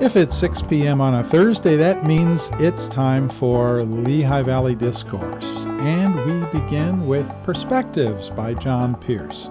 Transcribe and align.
If 0.00 0.16
it's 0.16 0.34
6 0.36 0.62
p.m. 0.62 1.02
on 1.02 1.16
a 1.16 1.22
Thursday, 1.22 1.76
that 1.76 2.06
means 2.06 2.50
it's 2.58 2.88
time 2.88 3.28
for 3.28 3.84
Lehigh 3.84 4.40
Valley 4.40 4.74
Discourse. 4.74 5.66
And 5.66 6.16
we 6.24 6.58
begin 6.58 7.06
with 7.06 7.30
Perspectives 7.44 8.30
by 8.30 8.54
John 8.54 8.94
Pearce. 8.94 9.50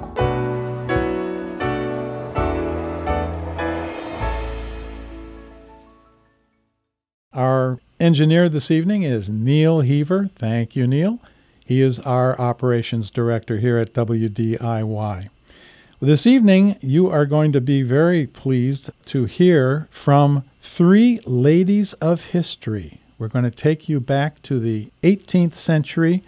Our 7.32 7.78
engineer 8.00 8.50
this 8.50 8.72
evening 8.72 9.04
is 9.04 9.30
Neil 9.30 9.82
Heaver. 9.82 10.30
Thank 10.34 10.76
you, 10.76 10.88
Neil. 10.88 11.20
He 11.64 11.80
is 11.80 12.00
our 12.00 12.36
operations 12.42 13.12
director 13.12 13.60
here 13.60 13.78
at 13.78 13.94
WDIY. 13.94 15.30
This 16.02 16.26
evening, 16.26 16.78
you 16.80 17.10
are 17.10 17.26
going 17.26 17.52
to 17.52 17.60
be 17.60 17.82
very 17.82 18.26
pleased 18.26 18.90
to 19.08 19.26
hear 19.26 19.90
from 19.92 20.46
three 20.62 21.20
ladies 21.26 21.92
of 21.96 22.28
history. 22.28 23.02
We're 23.18 23.28
going 23.28 23.44
to 23.44 23.52
take 23.52 23.90
you 23.90 24.00
back 24.00 24.42
to 24.44 24.62
the 24.62 24.92
18th 25.04 25.56
century, 25.56 26.24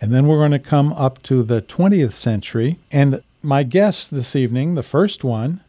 and 0.00 0.14
then 0.14 0.28
we're 0.28 0.38
going 0.38 0.52
to 0.52 0.60
come 0.60 0.92
up 0.92 1.20
to 1.24 1.42
the 1.42 1.60
20th 1.60 2.12
century. 2.12 2.78
And 2.92 3.24
my 3.42 3.64
guest 3.64 4.12
this 4.12 4.36
evening, 4.36 4.76
the 4.76 4.84
first 4.84 5.24
one, 5.24 5.62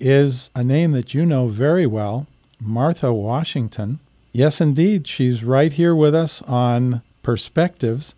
is 0.00 0.50
a 0.56 0.64
name 0.64 0.90
that 0.90 1.14
you 1.14 1.24
know 1.24 1.46
very 1.46 1.86
well 1.86 2.26
Martha 2.58 3.12
Washington. 3.12 4.00
Yes, 4.32 4.60
indeed, 4.60 5.06
she's 5.06 5.44
right 5.44 5.72
here 5.72 5.94
with 5.94 6.16
us 6.16 6.42
on 6.42 7.02
Perspectives. 7.22 8.16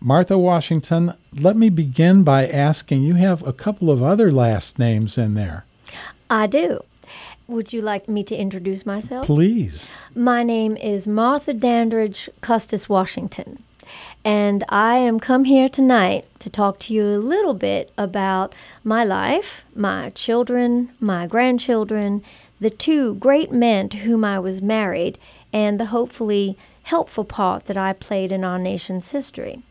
Martha 0.00 0.38
Washington, 0.38 1.12
let 1.32 1.56
me 1.56 1.68
begin 1.70 2.22
by 2.22 2.46
asking 2.46 3.02
you 3.02 3.14
have 3.14 3.44
a 3.44 3.52
couple 3.52 3.90
of 3.90 4.00
other 4.00 4.30
last 4.30 4.78
names 4.78 5.18
in 5.18 5.34
there. 5.34 5.64
I 6.30 6.46
do. 6.46 6.84
Would 7.48 7.72
you 7.72 7.80
like 7.80 8.08
me 8.08 8.22
to 8.24 8.36
introduce 8.36 8.86
myself? 8.86 9.26
Please. 9.26 9.92
My 10.14 10.44
name 10.44 10.76
is 10.76 11.08
Martha 11.08 11.52
Dandridge 11.52 12.30
Custis 12.42 12.88
Washington, 12.88 13.64
and 14.24 14.62
I 14.68 14.98
am 14.98 15.18
come 15.18 15.44
here 15.44 15.68
tonight 15.68 16.26
to 16.38 16.48
talk 16.48 16.78
to 16.80 16.94
you 16.94 17.04
a 17.04 17.18
little 17.18 17.54
bit 17.54 17.90
about 17.98 18.54
my 18.84 19.02
life, 19.02 19.64
my 19.74 20.10
children, 20.10 20.90
my 21.00 21.26
grandchildren, 21.26 22.22
the 22.60 22.70
two 22.70 23.16
great 23.16 23.50
men 23.50 23.88
to 23.88 23.96
whom 23.98 24.24
I 24.24 24.38
was 24.38 24.62
married, 24.62 25.18
and 25.52 25.80
the 25.80 25.86
hopefully 25.86 26.56
helpful 26.84 27.24
part 27.24 27.64
that 27.64 27.76
I 27.76 27.94
played 27.94 28.30
in 28.30 28.44
our 28.44 28.60
nation's 28.60 29.10
history. 29.10 29.62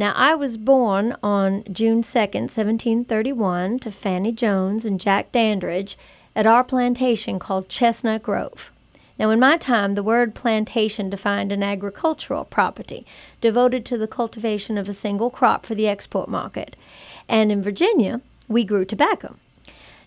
Now, 0.00 0.14
I 0.16 0.34
was 0.34 0.56
born 0.56 1.14
on 1.22 1.62
June 1.70 2.00
2nd, 2.00 2.48
1731, 2.48 3.80
to 3.80 3.90
Fanny 3.90 4.32
Jones 4.32 4.86
and 4.86 4.98
Jack 4.98 5.30
Dandridge 5.30 5.98
at 6.34 6.46
our 6.46 6.64
plantation 6.64 7.38
called 7.38 7.68
Chestnut 7.68 8.22
Grove. 8.22 8.72
Now, 9.18 9.28
in 9.28 9.38
my 9.38 9.58
time, 9.58 9.96
the 9.96 10.02
word 10.02 10.34
plantation 10.34 11.10
defined 11.10 11.52
an 11.52 11.62
agricultural 11.62 12.46
property 12.46 13.04
devoted 13.42 13.84
to 13.84 13.98
the 13.98 14.08
cultivation 14.08 14.78
of 14.78 14.88
a 14.88 14.94
single 14.94 15.28
crop 15.28 15.66
for 15.66 15.74
the 15.74 15.86
export 15.86 16.30
market. 16.30 16.76
And 17.28 17.52
in 17.52 17.62
Virginia, 17.62 18.22
we 18.48 18.64
grew 18.64 18.86
tobacco. 18.86 19.36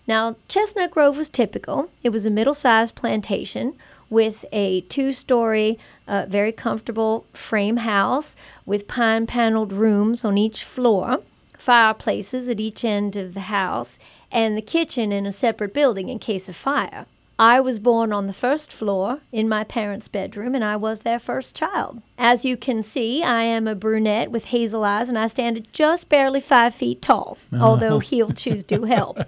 Now, 0.08 0.34
Chestnut 0.48 0.90
Grove 0.90 1.16
was 1.16 1.28
typical. 1.28 1.88
It 2.02 2.10
was 2.10 2.26
a 2.26 2.30
middle 2.30 2.52
sized 2.52 2.96
plantation 2.96 3.74
with 4.10 4.44
a 4.52 4.82
two 4.82 5.12
story, 5.12 5.78
uh, 6.06 6.26
very 6.28 6.52
comfortable 6.52 7.26
frame 7.32 7.78
house 7.78 8.36
with 8.66 8.88
pine 8.88 9.26
paneled 9.26 9.72
rooms 9.72 10.24
on 10.24 10.38
each 10.38 10.64
floor, 10.64 11.20
fireplaces 11.58 12.48
at 12.48 12.60
each 12.60 12.84
end 12.84 13.16
of 13.16 13.34
the 13.34 13.40
house, 13.40 13.98
and 14.30 14.56
the 14.56 14.62
kitchen 14.62 15.12
in 15.12 15.26
a 15.26 15.32
separate 15.32 15.72
building 15.72 16.08
in 16.08 16.18
case 16.18 16.48
of 16.48 16.56
fire. 16.56 17.06
I 17.38 17.58
was 17.58 17.80
born 17.80 18.12
on 18.12 18.26
the 18.26 18.32
first 18.32 18.72
floor 18.72 19.18
in 19.32 19.48
my 19.48 19.64
parents' 19.64 20.06
bedroom, 20.06 20.54
and 20.54 20.64
I 20.64 20.76
was 20.76 21.00
their 21.00 21.18
first 21.18 21.54
child. 21.54 22.00
As 22.16 22.44
you 22.44 22.56
can 22.56 22.84
see, 22.84 23.24
I 23.24 23.42
am 23.42 23.66
a 23.66 23.74
brunette 23.74 24.30
with 24.30 24.46
hazel 24.46 24.84
eyes, 24.84 25.08
and 25.08 25.18
I 25.18 25.26
stand 25.26 25.56
at 25.56 25.72
just 25.72 26.08
barely 26.08 26.40
five 26.40 26.74
feet 26.74 27.02
tall, 27.02 27.38
although 27.52 27.98
heel 27.98 28.32
shoes 28.36 28.62
do 28.62 28.84
help. 28.84 29.18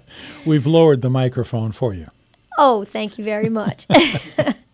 We've 0.45 0.65
lowered 0.65 1.01
the 1.01 1.09
microphone 1.09 1.73
for 1.73 1.93
you. 1.93 2.07
Oh, 2.57 2.85
thank 2.85 3.17
you 3.17 3.25
very 3.25 3.49
much. 3.49 3.85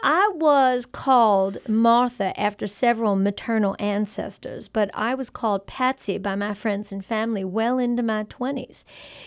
I 0.00 0.30
was 0.34 0.86
called 0.86 1.58
Martha 1.68 2.38
after 2.40 2.66
several 2.66 3.16
maternal 3.16 3.74
ancestors, 3.78 4.68
but 4.68 4.90
I 4.94 5.14
was 5.14 5.28
called 5.30 5.66
Patsy 5.66 6.18
by 6.18 6.34
my 6.36 6.54
friends 6.54 6.92
and 6.92 7.04
family 7.04 7.44
well 7.44 7.78
into 7.78 8.02
my 8.02 8.24
20s. 8.24 8.84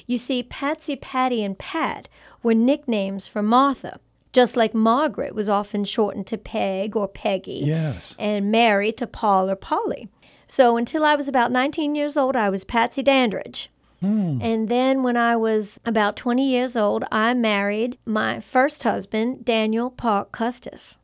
You 0.08 0.18
see, 0.18 0.44
Patsy, 0.44 0.96
Patty, 0.96 1.44
and 1.44 1.58
Pat 1.58 2.08
were 2.42 2.54
nicknames 2.54 3.28
for 3.28 3.42
Martha. 3.42 4.00
Just 4.32 4.56
like 4.56 4.74
Margaret 4.74 5.36
was 5.36 5.50
often 5.50 5.84
shortened 5.84 6.28
to 6.28 6.38
Peg 6.38 6.96
or 6.96 7.08
Peggy, 7.10 7.64
Yes. 7.66 8.16
and 8.18 8.50
Mary 8.50 8.94
to 8.94 9.06
Paul 9.06 9.50
or 9.50 9.58
Polly. 9.58 10.08
So 10.48 10.78
until 10.78 11.04
I 11.04 11.16
was 11.16 11.28
about 11.28 11.52
19 11.52 11.96
years 11.96 12.16
old, 12.16 12.38
I 12.38 12.50
was 12.50 12.64
Patsy 12.64 13.04
Dandridge. 13.04 13.70
Hmm. 14.02 14.40
And 14.42 14.68
then 14.68 15.04
when 15.04 15.16
I 15.16 15.36
was 15.36 15.80
about 15.86 16.16
20 16.16 16.48
years 16.50 16.76
old, 16.76 17.04
I 17.12 17.34
married 17.34 17.98
my 18.06 18.40
first 18.40 18.84
husband, 18.84 19.46
Daniel 19.46 19.92
Park 19.92 20.32
Custis. 20.32 20.98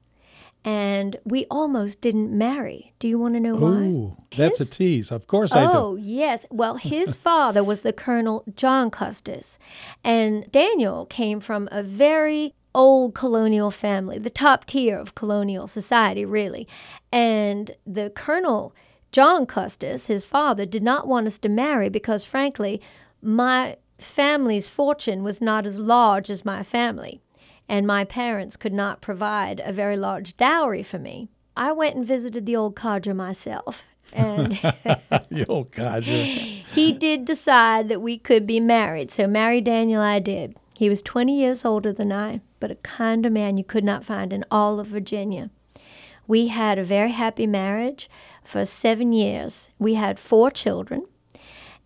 And 0.65 1.15
we 1.23 1.45
almost 1.49 2.01
didn't 2.01 2.35
marry. 2.35 2.93
Do 2.99 3.07
you 3.07 3.17
want 3.17 3.35
to 3.35 3.39
know 3.39 3.55
why? 3.55 3.69
Ooh, 3.69 4.17
that's 4.35 4.59
a 4.59 4.65
tease. 4.65 5.11
Of 5.11 5.27
course 5.27 5.53
I 5.53 5.61
do. 5.61 5.71
Oh, 5.71 5.95
yes. 5.95 6.45
Well, 6.49 6.75
his 6.75 7.15
father 7.27 7.63
was 7.63 7.81
the 7.81 7.93
Colonel 7.93 8.43
John 8.55 8.89
Custis, 8.91 9.57
and 10.03 10.51
Daniel 10.51 11.05
came 11.05 11.39
from 11.39 11.69
a 11.71 11.83
very 11.83 12.53
old 12.75 13.15
colonial 13.15 13.71
family, 13.71 14.19
the 14.19 14.29
top 14.29 14.65
tier 14.65 14.97
of 14.97 15.15
colonial 15.15 15.67
society, 15.67 16.25
really. 16.25 16.67
And 17.13 17.71
the 17.85 18.09
Colonel 18.09 18.75
John 19.11 19.45
Custis, 19.45 20.07
his 20.07 20.25
father, 20.25 20.65
did 20.65 20.83
not 20.83 21.07
want 21.07 21.27
us 21.27 21.37
to 21.39 21.49
marry 21.49 21.89
because, 21.89 22.25
frankly, 22.25 22.81
my 23.21 23.77
family's 23.97 24.69
fortune 24.69 25.23
was 25.23 25.41
not 25.41 25.65
as 25.65 25.79
large 25.79 26.29
as 26.29 26.45
my 26.45 26.63
family, 26.63 27.21
and 27.67 27.87
my 27.87 28.03
parents 28.03 28.55
could 28.55 28.73
not 28.73 29.01
provide 29.01 29.61
a 29.63 29.71
very 29.71 29.97
large 29.97 30.37
dowry 30.37 30.83
for 30.83 30.99
me. 30.99 31.29
I 31.55 31.71
went 31.71 31.95
and 31.95 32.05
visited 32.05 32.45
the 32.45 32.55
old 32.55 32.75
codger 32.75 33.13
myself, 33.13 33.87
and 34.13 34.51
The 35.31 35.45
old 35.49 35.71
codger. 35.71 36.11
he 36.11 36.93
did 36.93 37.25
decide 37.25 37.89
that 37.89 38.01
we 38.01 38.17
could 38.17 38.45
be 38.45 38.59
married. 38.59 39.11
So 39.11 39.27
marry 39.27 39.61
Daniel 39.61 40.01
I 40.01 40.19
did. 40.19 40.55
He 40.77 40.89
was 40.89 41.01
20 41.01 41.37
years 41.37 41.65
older 41.65 41.91
than 41.91 42.11
I, 42.11 42.41
but 42.59 42.71
a 42.71 42.75
kinder 42.75 43.31
man 43.31 43.57
you 43.57 43.63
could 43.63 43.83
not 43.83 44.05
find 44.05 44.31
in 44.31 44.45
all 44.51 44.79
of 44.79 44.87
Virginia. 44.87 45.49
We 46.27 46.47
had 46.47 46.77
a 46.77 46.83
very 46.83 47.11
happy 47.11 47.47
marriage 47.47 48.09
for 48.47 48.65
seven 48.65 49.11
years. 49.11 49.69
We 49.77 49.95
had 49.95 50.19
four 50.19 50.49
children. 50.49 51.05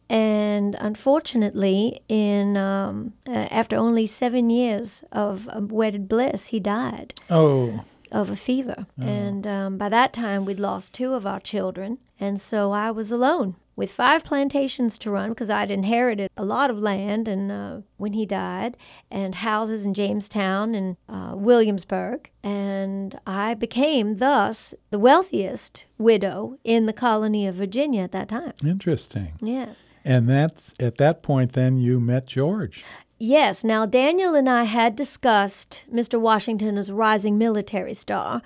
And 0.10 0.76
unfortunately, 0.80 2.02
in 2.10 2.58
um, 2.58 3.14
uh, 3.26 3.48
after 3.50 3.78
only 3.78 4.06
seven 4.08 4.50
years 4.50 5.04
of 5.12 5.48
um, 5.50 5.70
wedded 5.70 6.10
bliss, 6.10 6.48
he 6.48 6.60
died 6.60 7.14
Oh, 7.30 7.86
of 8.12 8.30
a 8.30 8.36
fever. 8.36 8.88
And 8.98 9.48
um, 9.48 9.78
by 9.78 9.90
that 9.90 10.14
time, 10.14 10.46
we'd 10.46 10.60
lost 10.60 10.94
two 10.94 11.14
of 11.14 11.26
our 11.26 11.40
children. 11.40 11.98
And 12.20 12.40
so 12.40 12.72
I 12.72 12.92
was 12.92 13.12
alone 13.12 13.56
with 13.76 13.92
five 13.92 14.24
plantations 14.24 14.98
to 15.00 15.10
run 15.10 15.30
because 15.30 15.50
I'd 15.50 15.72
inherited 15.72 16.30
a 16.38 16.46
lot 16.46 16.70
of 16.70 16.78
land 16.78 17.28
and 17.28 17.52
uh, 17.52 17.78
when 17.98 18.14
he 18.14 18.26
died, 18.26 18.78
and 19.10 19.34
houses 19.34 19.86
in 19.86 19.94
Jamestown 19.94 20.76
and 20.76 20.98
uh, 21.10 21.34
Williamsburg. 21.36 22.30
And 22.44 23.20
I 23.26 23.54
became 23.54 24.18
thus 24.18 24.74
the 24.90 25.00
wealthiest 25.00 25.86
widow 25.98 26.58
in 26.64 26.86
the 26.86 26.94
colony 26.94 27.48
of 27.48 27.56
Virginia 27.56 28.04
at 28.04 28.12
that 28.12 28.30
time. 28.30 28.54
interesting. 28.64 29.34
Yes. 29.42 29.84
And 30.04 30.30
that's 30.30 30.74
at 30.80 30.98
that 30.98 31.24
point 31.24 31.54
then 31.54 31.78
you 31.78 32.00
met 32.00 32.28
George. 32.28 32.84
Yes. 33.22 33.64
Now, 33.64 33.86
Daniel 33.86 34.34
and 34.34 34.50
I 34.50 34.64
had 34.64 34.96
discussed 34.96 35.86
Mr. 35.94 36.20
Washington 36.20 36.76
as 36.76 36.90
a 36.90 36.96
rising 36.96 37.38
military 37.38 37.94
star, 37.94 38.42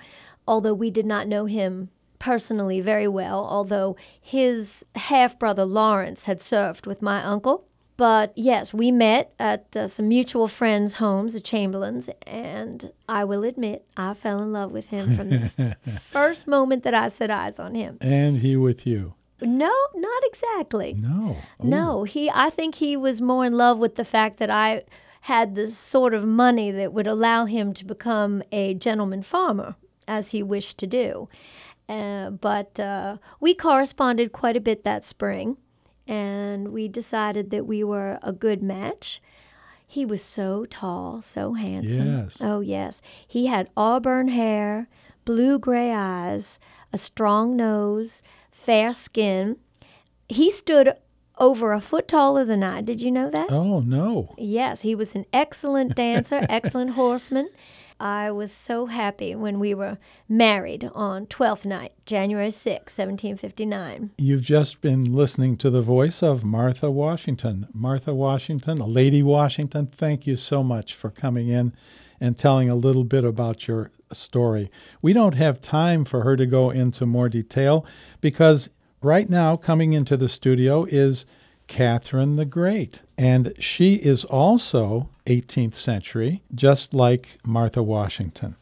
although 0.46 0.74
we 0.74 0.90
did 0.90 1.06
not 1.06 1.26
know 1.26 1.46
him 1.46 1.88
personally 2.18 2.82
very 2.82 3.08
well, 3.08 3.46
although 3.46 3.96
his 4.20 4.84
half 4.94 5.38
brother 5.38 5.64
Lawrence 5.64 6.26
had 6.26 6.42
served 6.42 6.86
with 6.86 7.00
my 7.00 7.24
uncle. 7.24 7.64
But 7.96 8.34
yes, 8.36 8.74
we 8.74 8.90
met 8.90 9.32
at 9.38 9.74
uh, 9.74 9.88
some 9.88 10.08
mutual 10.08 10.46
friends' 10.46 10.94
homes, 10.94 11.32
the 11.32 11.40
Chamberlains, 11.40 12.10
and 12.26 12.92
I 13.08 13.24
will 13.24 13.44
admit 13.44 13.86
I 13.96 14.12
fell 14.12 14.42
in 14.42 14.52
love 14.52 14.72
with 14.72 14.88
him 14.88 15.16
from 15.16 15.30
the 15.30 15.76
first 16.02 16.46
moment 16.46 16.82
that 16.82 16.92
I 16.92 17.08
set 17.08 17.30
eyes 17.30 17.58
on 17.58 17.74
him. 17.74 17.96
And 18.02 18.40
he 18.40 18.56
with 18.56 18.86
you. 18.86 19.14
No, 19.40 19.72
not 19.94 20.22
exactly. 20.24 20.94
No. 20.94 21.36
Oh, 21.60 21.64
No, 21.66 22.04
he. 22.04 22.30
I 22.30 22.50
think 22.50 22.76
he 22.76 22.96
was 22.96 23.20
more 23.20 23.44
in 23.44 23.52
love 23.54 23.78
with 23.78 23.96
the 23.96 24.04
fact 24.04 24.38
that 24.38 24.50
I 24.50 24.84
had 25.22 25.54
the 25.54 25.66
sort 25.66 26.14
of 26.14 26.24
money 26.24 26.70
that 26.70 26.92
would 26.92 27.06
allow 27.06 27.44
him 27.46 27.74
to 27.74 27.84
become 27.84 28.42
a 28.52 28.74
gentleman 28.74 29.22
farmer, 29.22 29.74
as 30.06 30.30
he 30.30 30.42
wished 30.42 30.78
to 30.78 30.86
do. 30.86 31.28
Uh, 31.88 32.30
but 32.30 32.78
uh, 32.80 33.16
we 33.40 33.54
corresponded 33.54 34.32
quite 34.32 34.56
a 34.56 34.60
bit 34.60 34.84
that 34.84 35.04
spring, 35.04 35.56
and 36.06 36.68
we 36.68 36.88
decided 36.88 37.50
that 37.50 37.66
we 37.66 37.82
were 37.84 38.18
a 38.22 38.32
good 38.32 38.62
match. 38.62 39.20
He 39.88 40.04
was 40.04 40.22
so 40.22 40.64
tall, 40.64 41.22
so 41.22 41.52
handsome. 41.54 42.06
Yes. 42.06 42.36
Oh, 42.40 42.60
yes. 42.60 43.02
He 43.26 43.46
had 43.46 43.70
auburn 43.76 44.28
hair, 44.28 44.88
blue 45.24 45.58
gray 45.58 45.92
eyes, 45.92 46.58
a 46.92 46.98
strong 46.98 47.56
nose, 47.56 48.22
fair 48.66 48.92
skin. 48.92 49.56
He 50.28 50.50
stood 50.50 50.92
over 51.38 51.72
a 51.72 51.80
foot 51.80 52.08
taller 52.08 52.44
than 52.44 52.64
I. 52.64 52.80
Did 52.80 53.00
you 53.00 53.12
know 53.12 53.30
that? 53.30 53.52
Oh, 53.52 53.78
no. 53.80 54.34
Yes, 54.36 54.80
he 54.82 54.96
was 54.96 55.14
an 55.14 55.24
excellent 55.32 55.94
dancer, 55.94 56.44
excellent 56.48 56.90
horseman. 56.90 57.48
I 58.00 58.30
was 58.32 58.52
so 58.52 58.86
happy 58.86 59.34
when 59.34 59.60
we 59.60 59.72
were 59.72 59.98
married 60.28 60.90
on 60.94 61.26
Twelfth 61.26 61.64
Night, 61.64 61.92
January 62.04 62.50
6, 62.50 62.98
1759. 62.98 64.10
You've 64.18 64.42
just 64.42 64.80
been 64.80 65.14
listening 65.14 65.56
to 65.58 65.70
the 65.70 65.80
voice 65.80 66.22
of 66.22 66.44
Martha 66.44 66.90
Washington. 66.90 67.68
Martha 67.72 68.12
Washington, 68.12 68.78
Lady 68.78 69.22
Washington, 69.22 69.86
thank 69.86 70.26
you 70.26 70.36
so 70.36 70.62
much 70.62 70.92
for 70.92 71.08
coming 71.08 71.48
in 71.48 71.72
and 72.20 72.36
telling 72.36 72.68
a 72.68 72.74
little 72.74 73.04
bit 73.04 73.24
about 73.24 73.66
your 73.68 73.90
story. 74.11 74.69
We 75.01 75.13
don't 75.13 75.35
have 75.35 75.61
time 75.61 76.05
for 76.05 76.23
her 76.23 76.35
to 76.35 76.45
go 76.45 76.69
into 76.69 77.05
more 77.05 77.29
detail 77.29 77.85
because 78.19 78.69
right 79.01 79.29
now, 79.29 79.57
coming 79.57 79.93
into 79.93 80.17
the 80.17 80.29
studio 80.29 80.85
is 80.85 81.25
Catherine 81.67 82.35
the 82.35 82.45
Great. 82.45 83.01
And 83.17 83.53
she 83.57 83.95
is 83.95 84.25
also 84.25 85.09
18th 85.25 85.75
century, 85.75 86.43
just 86.53 86.93
like 86.93 87.37
Martha 87.45 87.81
Washington. 87.81 88.55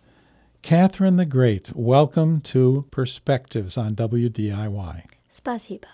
Catherine 0.61 1.17
the 1.17 1.25
Great, 1.25 1.71
welcome 1.73 2.41
to 2.41 2.85
Perspectives 2.91 3.77
on 3.77 3.95
WDIY. 3.95 5.03
Спасибо. 5.29 5.87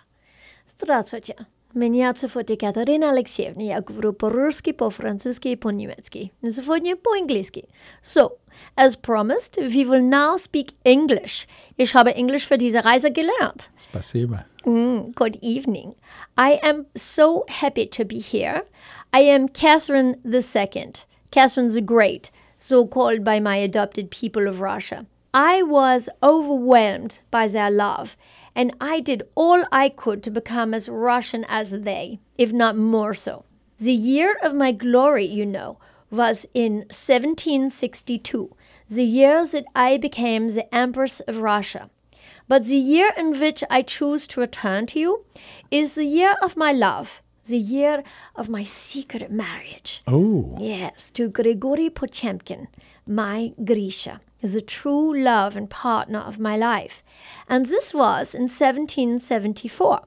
Здравствуйте. 0.68 1.36
Меня 1.76 2.14
зовут 2.14 2.50
Екатерина 2.50 3.12
Алексеевна. 3.12 3.62
Я 3.62 3.82
говорю 3.82 4.14
по-русски, 4.14 4.72
по-французски 4.72 5.50
и 5.50 5.56
по-немецки. 5.58 6.32
Сегодня 6.42 6.96
по-английски. 6.96 7.66
So, 8.02 8.38
as 8.78 8.96
promised, 8.96 9.58
we 9.58 9.84
will 9.84 10.02
now 10.02 10.38
speak 10.38 10.74
English. 10.86 11.48
Ich 11.78 11.94
habe 11.94 12.16
Englisch 12.16 12.48
für 12.48 12.58
diese 12.58 12.86
Reise 12.86 13.12
gelernt. 13.12 13.70
Спасибо. 13.78 14.46
Mm, 14.64 15.14
good 15.16 15.38
evening. 15.42 15.96
I 16.38 16.60
am 16.64 16.86
so 16.96 17.44
happy 17.50 17.86
to 17.88 18.06
be 18.06 18.20
here. 18.20 18.64
I 19.12 19.24
am 19.24 19.50
Catherine 19.50 20.16
II, 20.24 20.94
Catherine 21.32 21.68
the 21.68 21.82
Great, 21.82 22.32
so 22.58 22.86
called 22.86 23.26
by 23.26 23.42
my 23.42 23.58
adopted 23.58 24.10
people 24.10 24.48
of 24.48 24.62
Russia. 24.62 25.06
I 25.34 25.62
was 25.64 26.08
overwhelmed 26.24 27.20
by 27.30 27.50
their 27.50 27.70
love, 27.70 28.16
and 28.55 28.75
I 28.81 29.01
did 29.01 29.23
all 29.35 29.65
I 29.73 29.89
could 29.89 30.23
to 30.25 30.31
become 30.31 30.75
as 30.75 30.89
Russian 30.89 31.45
as 31.49 31.71
they, 31.71 32.21
if 32.37 32.53
not 32.53 32.77
more 32.77 33.15
so. 33.15 33.45
The 33.79 33.93
year 33.93 34.37
of 34.43 34.55
my 34.55 34.73
glory, 34.73 35.25
you 35.25 35.47
know, 35.47 35.79
was 36.11 36.47
in 36.55 36.85
1762, 36.91 38.55
the 38.89 39.05
year 39.05 39.47
that 39.47 39.65
I 39.75 39.97
became 39.97 40.49
the 40.49 40.73
Empress 40.75 41.21
of 41.21 41.39
Russia. 41.39 41.91
But 42.49 42.65
the 42.65 42.77
year 42.77 43.13
in 43.17 43.39
which 43.39 43.63
I 43.71 43.83
choose 43.83 44.27
to 44.29 44.41
return 44.41 44.87
to 44.87 44.99
you 44.99 45.25
is 45.71 45.95
the 45.95 46.05
year 46.05 46.37
of 46.43 46.57
my 46.57 46.73
love, 46.73 47.23
the 47.47 47.59
year 47.59 48.03
of 48.35 48.49
my 48.49 48.65
secret 48.65 49.31
marriage. 49.31 50.03
Oh, 50.07 50.57
Yes, 50.59 51.11
to 51.11 51.29
Grigory 51.29 51.91
Potemkin, 51.91 52.67
my 53.07 53.53
Grisha, 53.65 54.21
the 54.43 54.61
true 54.61 55.23
love 55.23 55.57
and 55.57 55.69
partner 55.69 56.21
of 56.21 56.39
my 56.39 56.57
life. 56.57 57.03
And 57.49 57.67
this 57.67 57.93
was 57.93 58.35
in 58.35 58.43
1774. 58.43 60.03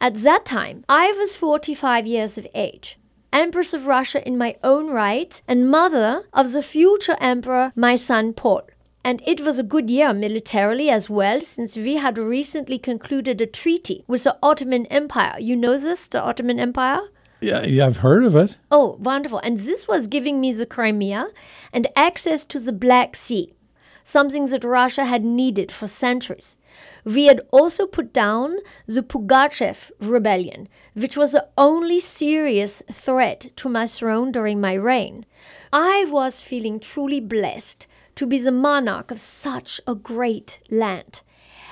At 0.00 0.14
that 0.16 0.44
time, 0.44 0.84
I 0.88 1.12
was 1.16 1.36
45 1.36 2.06
years 2.06 2.36
of 2.36 2.46
age, 2.54 2.98
Empress 3.32 3.72
of 3.72 3.86
Russia 3.86 4.26
in 4.26 4.36
my 4.36 4.56
own 4.64 4.88
right, 4.90 5.40
and 5.46 5.70
mother 5.70 6.24
of 6.32 6.52
the 6.52 6.62
future 6.62 7.16
Emperor, 7.20 7.72
my 7.76 7.94
son 7.94 8.32
Paul. 8.32 8.62
And 9.04 9.22
it 9.26 9.40
was 9.40 9.58
a 9.58 9.64
good 9.64 9.88
year 9.90 10.12
militarily 10.12 10.90
as 10.90 11.08
well, 11.08 11.40
since 11.40 11.76
we 11.76 11.96
had 11.96 12.18
recently 12.18 12.78
concluded 12.78 13.40
a 13.40 13.46
treaty 13.46 14.04
with 14.06 14.24
the 14.24 14.36
Ottoman 14.42 14.86
Empire. 14.86 15.38
You 15.40 15.56
know 15.56 15.78
this, 15.78 16.06
the 16.06 16.20
Ottoman 16.22 16.60
Empire? 16.60 17.02
Yeah, 17.42 17.62
yeah, 17.64 17.86
I've 17.86 17.98
heard 17.98 18.24
of 18.24 18.36
it. 18.36 18.56
Oh, 18.70 18.96
wonderful. 19.00 19.38
And 19.38 19.58
this 19.58 19.88
was 19.88 20.06
giving 20.06 20.40
me 20.40 20.52
the 20.52 20.66
Crimea 20.66 21.28
and 21.72 21.86
access 21.96 22.44
to 22.44 22.58
the 22.58 22.72
Black 22.72 23.16
Sea, 23.16 23.52
something 24.04 24.46
that 24.46 24.64
Russia 24.64 25.04
had 25.04 25.24
needed 25.24 25.72
for 25.72 25.88
centuries. 25.88 26.56
We 27.04 27.26
had 27.26 27.40
also 27.50 27.86
put 27.86 28.12
down 28.12 28.56
the 28.86 29.02
Pugachev 29.02 29.90
rebellion, 30.00 30.68
which 30.94 31.16
was 31.16 31.32
the 31.32 31.48
only 31.58 32.00
serious 32.00 32.82
threat 32.90 33.50
to 33.56 33.68
my 33.68 33.86
throne 33.86 34.32
during 34.32 34.60
my 34.60 34.74
reign. 34.74 35.26
I 35.72 36.06
was 36.08 36.42
feeling 36.42 36.80
truly 36.80 37.20
blessed 37.20 37.86
to 38.14 38.26
be 38.26 38.38
the 38.38 38.52
monarch 38.52 39.10
of 39.10 39.20
such 39.20 39.80
a 39.86 39.94
great 39.94 40.58
land. 40.70 41.20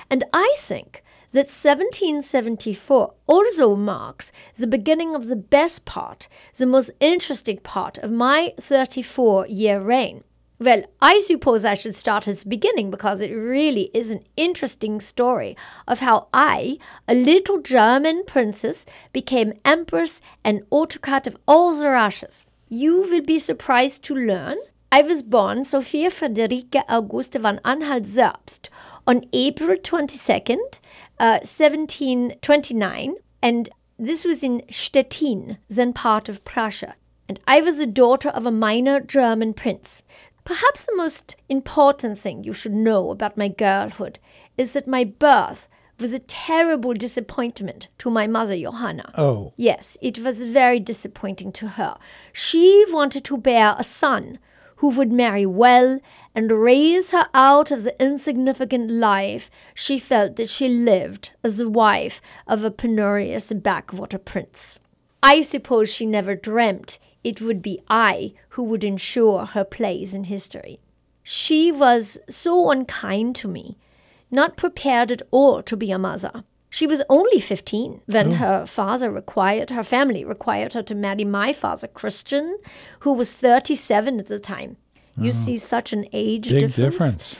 And 0.09 0.23
I 0.33 0.53
think 0.57 1.03
that 1.31 1.49
1774 1.49 3.13
also 3.27 3.75
marks 3.75 4.31
the 4.57 4.67
beginning 4.67 5.15
of 5.15 5.27
the 5.27 5.35
best 5.35 5.85
part, 5.85 6.27
the 6.57 6.65
most 6.65 6.91
interesting 6.99 7.57
part 7.59 7.97
of 7.99 8.11
my 8.11 8.53
34 8.59 9.47
year 9.47 9.79
reign. 9.79 10.23
Well, 10.59 10.83
I 11.01 11.19
suppose 11.21 11.65
I 11.65 11.73
should 11.73 11.95
start 11.95 12.27
at 12.27 12.37
the 12.37 12.47
beginning 12.47 12.91
because 12.91 13.19
it 13.19 13.31
really 13.31 13.89
is 13.95 14.11
an 14.11 14.23
interesting 14.37 15.01
story 15.01 15.57
of 15.87 16.01
how 16.01 16.27
I, 16.33 16.77
a 17.07 17.15
little 17.15 17.61
German 17.61 18.23
princess, 18.27 18.85
became 19.11 19.53
empress 19.65 20.21
and 20.43 20.61
autocrat 20.69 21.25
of 21.25 21.35
all 21.47 21.73
the 21.73 21.89
Russias. 21.89 22.45
You 22.69 23.01
will 23.01 23.21
be 23.21 23.39
surprised 23.39 24.03
to 24.03 24.15
learn 24.15 24.57
I 24.93 25.01
was 25.01 25.23
born 25.23 25.63
Sophia 25.63 26.09
Friederike 26.09 26.83
Auguste 26.89 27.39
von 27.39 27.61
Anhalt-Zerbst 27.63 28.67
on 29.07 29.23
April 29.31 29.77
22nd, 29.77 30.79
uh, 31.21 31.37
1729, 31.43 33.13
and 33.43 33.69
this 33.99 34.25
was 34.25 34.43
in 34.43 34.63
Stettin, 34.71 35.59
then 35.67 35.93
part 35.93 36.27
of 36.27 36.43
Prussia. 36.43 36.95
And 37.29 37.39
I 37.47 37.61
was 37.61 37.77
the 37.77 37.85
daughter 37.85 38.29
of 38.29 38.47
a 38.47 38.51
minor 38.51 38.99
German 38.99 39.53
prince. 39.53 40.01
Perhaps 40.45 40.87
the 40.87 40.95
most 40.95 41.35
important 41.47 42.17
thing 42.17 42.43
you 42.43 42.53
should 42.53 42.73
know 42.73 43.11
about 43.11 43.37
my 43.37 43.49
girlhood 43.49 44.17
is 44.57 44.73
that 44.73 44.87
my 44.87 45.03
birth 45.03 45.67
was 45.99 46.11
a 46.11 46.19
terrible 46.19 46.95
disappointment 46.95 47.87
to 47.99 48.09
my 48.09 48.25
mother, 48.25 48.57
Johanna. 48.57 49.11
Oh, 49.15 49.53
Yes, 49.55 49.99
it 50.01 50.17
was 50.17 50.43
very 50.43 50.79
disappointing 50.79 51.51
to 51.53 51.67
her. 51.67 51.97
She 52.33 52.83
wanted 52.89 53.23
to 53.25 53.37
bear 53.37 53.75
a 53.77 53.83
son 53.83 54.39
who 54.81 54.89
would 54.89 55.13
marry 55.13 55.45
well 55.45 55.99
and 56.33 56.51
raise 56.51 57.11
her 57.11 57.27
out 57.35 57.69
of 57.69 57.83
the 57.83 58.03
insignificant 58.03 58.89
life 58.89 59.51
she 59.75 59.99
felt 59.99 60.37
that 60.37 60.49
she 60.49 60.67
lived 60.67 61.29
as 61.43 61.59
the 61.59 61.69
wife 61.69 62.19
of 62.47 62.63
a 62.63 62.71
penurious 62.71 63.53
backwater 63.61 64.17
prince. 64.17 64.79
I 65.21 65.43
suppose 65.43 65.93
she 65.93 66.07
never 66.07 66.33
dreamt 66.33 66.97
it 67.23 67.41
would 67.41 67.61
be 67.61 67.79
I 67.89 68.33
who 68.49 68.63
would 68.63 68.83
ensure 68.83 69.45
her 69.45 69.63
place 69.63 70.15
in 70.15 70.23
history. 70.23 70.79
She 71.21 71.71
was 71.71 72.17
so 72.27 72.71
unkind 72.71 73.35
to 73.35 73.47
me, 73.47 73.77
not 74.31 74.57
prepared 74.57 75.11
at 75.11 75.21
all 75.29 75.61
to 75.61 75.77
be 75.77 75.91
a 75.91 75.99
mother. 75.99 76.43
She 76.71 76.87
was 76.87 77.03
only 77.09 77.41
15 77.41 78.01
when 78.05 78.31
oh. 78.31 78.35
her 78.35 78.65
father 78.65 79.11
required, 79.11 79.71
her 79.71 79.83
family 79.83 80.23
required 80.23 80.73
her 80.73 80.81
to 80.83 80.95
marry 80.95 81.25
my 81.25 81.51
father, 81.51 81.87
Christian, 81.87 82.57
who 83.01 83.11
was 83.13 83.33
37 83.33 84.19
at 84.19 84.27
the 84.27 84.39
time. 84.39 84.77
You 85.17 85.31
see 85.33 85.57
such 85.57 85.91
an 85.91 86.07
age 86.13 86.49
big 86.49 86.61
difference. 86.61 86.77
difference. 86.77 87.39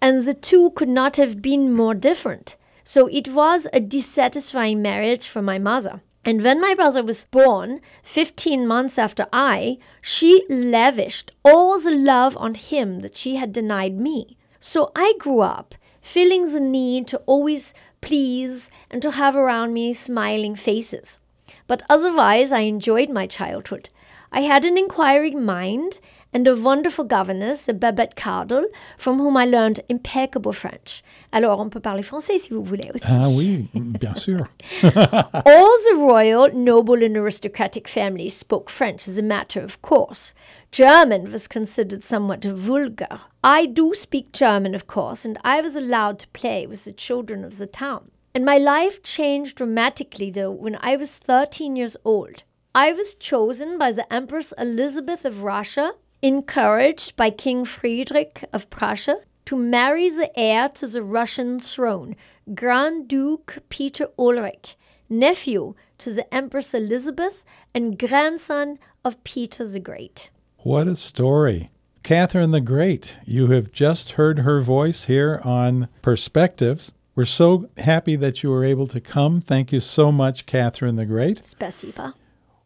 And 0.00 0.22
the 0.22 0.32
two 0.32 0.70
could 0.70 0.88
not 0.88 1.16
have 1.16 1.42
been 1.42 1.74
more 1.74 1.94
different. 1.94 2.56
So 2.82 3.08
it 3.08 3.28
was 3.28 3.68
a 3.74 3.78
dissatisfying 3.78 4.80
marriage 4.80 5.28
for 5.28 5.42
my 5.42 5.58
mother. 5.58 6.00
And 6.24 6.42
when 6.42 6.58
my 6.58 6.74
brother 6.74 7.02
was 7.02 7.26
born, 7.26 7.80
15 8.04 8.66
months 8.66 8.98
after 8.98 9.26
I, 9.34 9.76
she 10.00 10.44
lavished 10.48 11.30
all 11.44 11.78
the 11.78 11.90
love 11.90 12.38
on 12.38 12.54
him 12.54 13.00
that 13.00 13.18
she 13.18 13.36
had 13.36 13.52
denied 13.52 14.00
me. 14.00 14.38
So 14.58 14.92
I 14.96 15.12
grew 15.18 15.40
up 15.40 15.74
feeling 16.02 16.52
the 16.52 16.60
need 16.60 17.06
to 17.08 17.18
always 17.26 17.72
please 18.00 18.70
and 18.90 19.00
to 19.00 19.12
have 19.12 19.34
around 19.34 19.72
me 19.72 19.94
smiling 19.94 20.56
faces. 20.56 21.18
But 21.66 21.82
otherwise, 21.88 22.52
I 22.52 22.60
enjoyed 22.60 23.08
my 23.08 23.26
childhood. 23.26 23.88
I 24.30 24.40
had 24.40 24.64
an 24.64 24.76
inquiring 24.76 25.44
mind 25.44 25.98
and 26.34 26.48
a 26.48 26.56
wonderful 26.56 27.04
governess, 27.04 27.68
Babette 27.68 28.16
Cardel, 28.16 28.64
from 28.96 29.18
whom 29.18 29.36
I 29.36 29.44
learned 29.44 29.80
impeccable 29.88 30.52
French. 30.52 31.02
Alors, 31.32 31.60
on 31.60 31.68
peut 31.70 31.82
parler 31.82 32.02
français 32.02 32.38
si 32.38 32.48
vous 32.48 32.64
voulez 32.64 32.90
aussi. 32.94 33.04
Ah 33.06 33.28
oui, 33.28 33.68
bien 33.74 34.14
sûr. 34.16 34.48
All 34.82 35.76
the 35.84 35.96
royal, 35.96 36.48
noble, 36.54 37.02
and 37.02 37.16
aristocratic 37.16 37.86
families 37.86 38.34
spoke 38.34 38.70
French 38.70 39.06
as 39.06 39.18
a 39.18 39.22
matter 39.22 39.60
of 39.60 39.80
course. 39.82 40.32
German 40.72 41.30
was 41.30 41.48
considered 41.48 42.02
somewhat 42.02 42.44
vulgar. 42.44 43.20
I 43.44 43.66
do 43.66 43.92
speak 43.92 44.32
German, 44.32 44.74
of 44.74 44.86
course, 44.86 45.26
and 45.26 45.38
I 45.44 45.60
was 45.60 45.76
allowed 45.76 46.18
to 46.20 46.28
play 46.28 46.66
with 46.66 46.86
the 46.86 46.92
children 46.92 47.44
of 47.44 47.58
the 47.58 47.66
town. 47.66 48.10
And 48.34 48.42
my 48.42 48.56
life 48.56 49.02
changed 49.02 49.58
dramatically, 49.58 50.30
though, 50.30 50.50
when 50.50 50.78
I 50.80 50.96
was 50.96 51.18
13 51.18 51.76
years 51.76 51.98
old. 52.06 52.44
I 52.74 52.90
was 52.92 53.14
chosen 53.14 53.76
by 53.76 53.92
the 53.92 54.10
Empress 54.10 54.54
Elizabeth 54.56 55.26
of 55.26 55.42
Russia, 55.42 55.92
encouraged 56.22 57.16
by 57.16 57.28
King 57.28 57.66
Friedrich 57.66 58.42
of 58.50 58.70
Prussia, 58.70 59.18
to 59.44 59.56
marry 59.56 60.08
the 60.08 60.30
heir 60.38 60.70
to 60.70 60.86
the 60.86 61.02
Russian 61.02 61.60
throne, 61.60 62.16
Grand 62.54 63.08
Duke 63.08 63.58
Peter 63.68 64.08
Ulrich, 64.18 64.78
nephew 65.10 65.74
to 65.98 66.14
the 66.14 66.32
Empress 66.32 66.72
Elizabeth 66.72 67.44
and 67.74 67.98
grandson 67.98 68.78
of 69.04 69.22
Peter 69.22 69.66
the 69.66 69.78
Great. 69.78 70.30
What 70.64 70.86
a 70.86 70.94
story. 70.94 71.68
Catherine 72.04 72.52
the 72.52 72.60
Great, 72.60 73.16
you 73.24 73.48
have 73.48 73.72
just 73.72 74.12
heard 74.12 74.40
her 74.40 74.60
voice 74.60 75.04
here 75.04 75.40
on 75.42 75.88
Perspectives. 76.02 76.92
We're 77.16 77.24
so 77.24 77.68
happy 77.78 78.14
that 78.14 78.44
you 78.44 78.50
were 78.50 78.64
able 78.64 78.86
to 78.86 79.00
come. 79.00 79.40
Thank 79.40 79.72
you 79.72 79.80
so 79.80 80.12
much, 80.12 80.46
Catherine 80.46 80.94
the 80.94 81.04
Great. 81.04 81.42
Spasiba. 81.42 82.14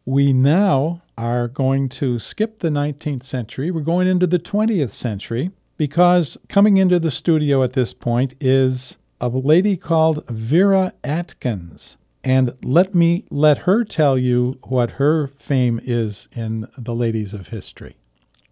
We 0.05 0.31
now 0.31 1.01
are 1.17 1.47
going 1.47 1.89
to 1.89 2.19
skip 2.19 2.59
the 2.59 2.69
19th 2.69 3.23
century. 3.23 3.71
We're 3.71 3.81
going 3.81 4.07
into 4.07 4.27
the 4.27 4.37
20th 4.37 4.91
century 4.91 5.49
because 5.75 6.37
coming 6.49 6.77
into 6.77 6.99
the 6.99 7.09
studio 7.09 7.63
at 7.63 7.73
this 7.73 7.95
point 7.95 8.35
is 8.39 8.99
a 9.19 9.27
lady 9.27 9.75
called 9.75 10.23
Vera 10.29 10.93
Atkins. 11.03 11.97
And 12.23 12.55
let 12.63 12.93
me 12.93 13.25
let 13.29 13.59
her 13.59 13.83
tell 13.83 14.17
you 14.17 14.59
what 14.63 14.91
her 14.91 15.27
fame 15.39 15.79
is 15.83 16.27
in 16.35 16.67
the 16.77 16.95
ladies 16.95 17.33
of 17.33 17.47
history. 17.49 17.95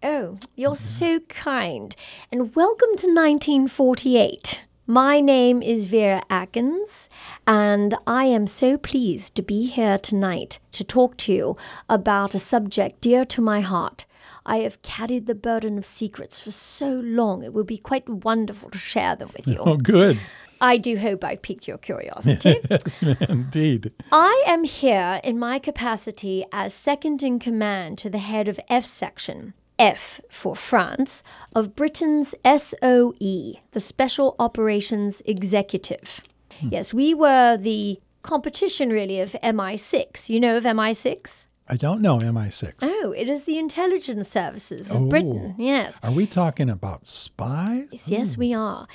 Oh, 0.02 0.38
you're 0.54 0.76
so 0.76 1.20
kind. 1.28 1.94
And 2.30 2.54
welcome 2.54 2.96
to 2.96 3.08
1948. 3.08 4.62
My 4.86 5.20
name 5.20 5.62
is 5.62 5.86
Vera 5.86 6.22
Atkins, 6.30 7.10
and 7.44 7.96
I 8.06 8.26
am 8.26 8.46
so 8.46 8.78
pleased 8.78 9.34
to 9.34 9.42
be 9.42 9.66
here 9.66 9.98
tonight 9.98 10.60
to 10.70 10.84
talk 10.84 11.16
to 11.18 11.32
you 11.32 11.56
about 11.88 12.36
a 12.36 12.38
subject 12.38 13.00
dear 13.00 13.24
to 13.24 13.40
my 13.40 13.62
heart. 13.62 14.06
I 14.46 14.58
have 14.58 14.80
carried 14.82 15.26
the 15.26 15.34
burden 15.34 15.76
of 15.76 15.84
secrets 15.84 16.40
for 16.40 16.52
so 16.52 16.88
long, 16.88 17.42
it 17.42 17.52
would 17.52 17.66
be 17.66 17.78
quite 17.78 18.08
wonderful 18.08 18.70
to 18.70 18.78
share 18.78 19.16
them 19.16 19.30
with 19.36 19.46
you. 19.46 19.58
Oh, 19.66 19.76
good. 19.76 20.18
I 20.60 20.78
do 20.78 20.96
hope 20.96 21.24
I've 21.24 21.42
piqued 21.42 21.66
your 21.68 21.78
curiosity. 21.78 22.60
Yes, 22.70 23.02
indeed. 23.02 23.92
I 24.12 24.44
am 24.46 24.64
here 24.64 25.20
in 25.24 25.38
my 25.38 25.58
capacity 25.58 26.44
as 26.52 26.72
second 26.72 27.22
in 27.22 27.38
command 27.40 27.98
to 27.98 28.08
the 28.08 28.18
head 28.18 28.46
of 28.48 28.60
F 28.68 28.86
Section, 28.86 29.54
F 29.78 30.20
for 30.30 30.54
France, 30.56 31.22
of 31.54 31.74
Britain's 31.74 32.34
SOE, 32.44 33.54
the 33.72 33.80
Special 33.80 34.36
Operations 34.38 35.20
Executive. 35.26 36.22
Hmm. 36.60 36.68
Yes, 36.70 36.94
we 36.94 37.12
were 37.12 37.56
the 37.56 38.00
competition 38.22 38.90
really 38.90 39.20
of 39.20 39.32
MI6. 39.42 40.28
You 40.28 40.40
know 40.40 40.56
of 40.56 40.64
MI6? 40.64 41.46
I 41.68 41.76
don't 41.76 42.00
know 42.00 42.18
MI6. 42.18 42.74
Oh, 42.82 43.12
it 43.12 43.28
is 43.28 43.44
the 43.44 43.58
intelligence 43.58 44.28
services 44.28 44.90
of 44.92 45.02
Oh. 45.02 45.06
Britain. 45.06 45.54
Yes. 45.58 45.98
Are 46.02 46.12
we 46.12 46.26
talking 46.26 46.70
about 46.70 47.06
spies? 47.06 47.88
Yes, 47.90 48.08
yes, 48.10 48.34
hmm. 48.34 48.40
we 48.40 48.54
are. 48.54 48.86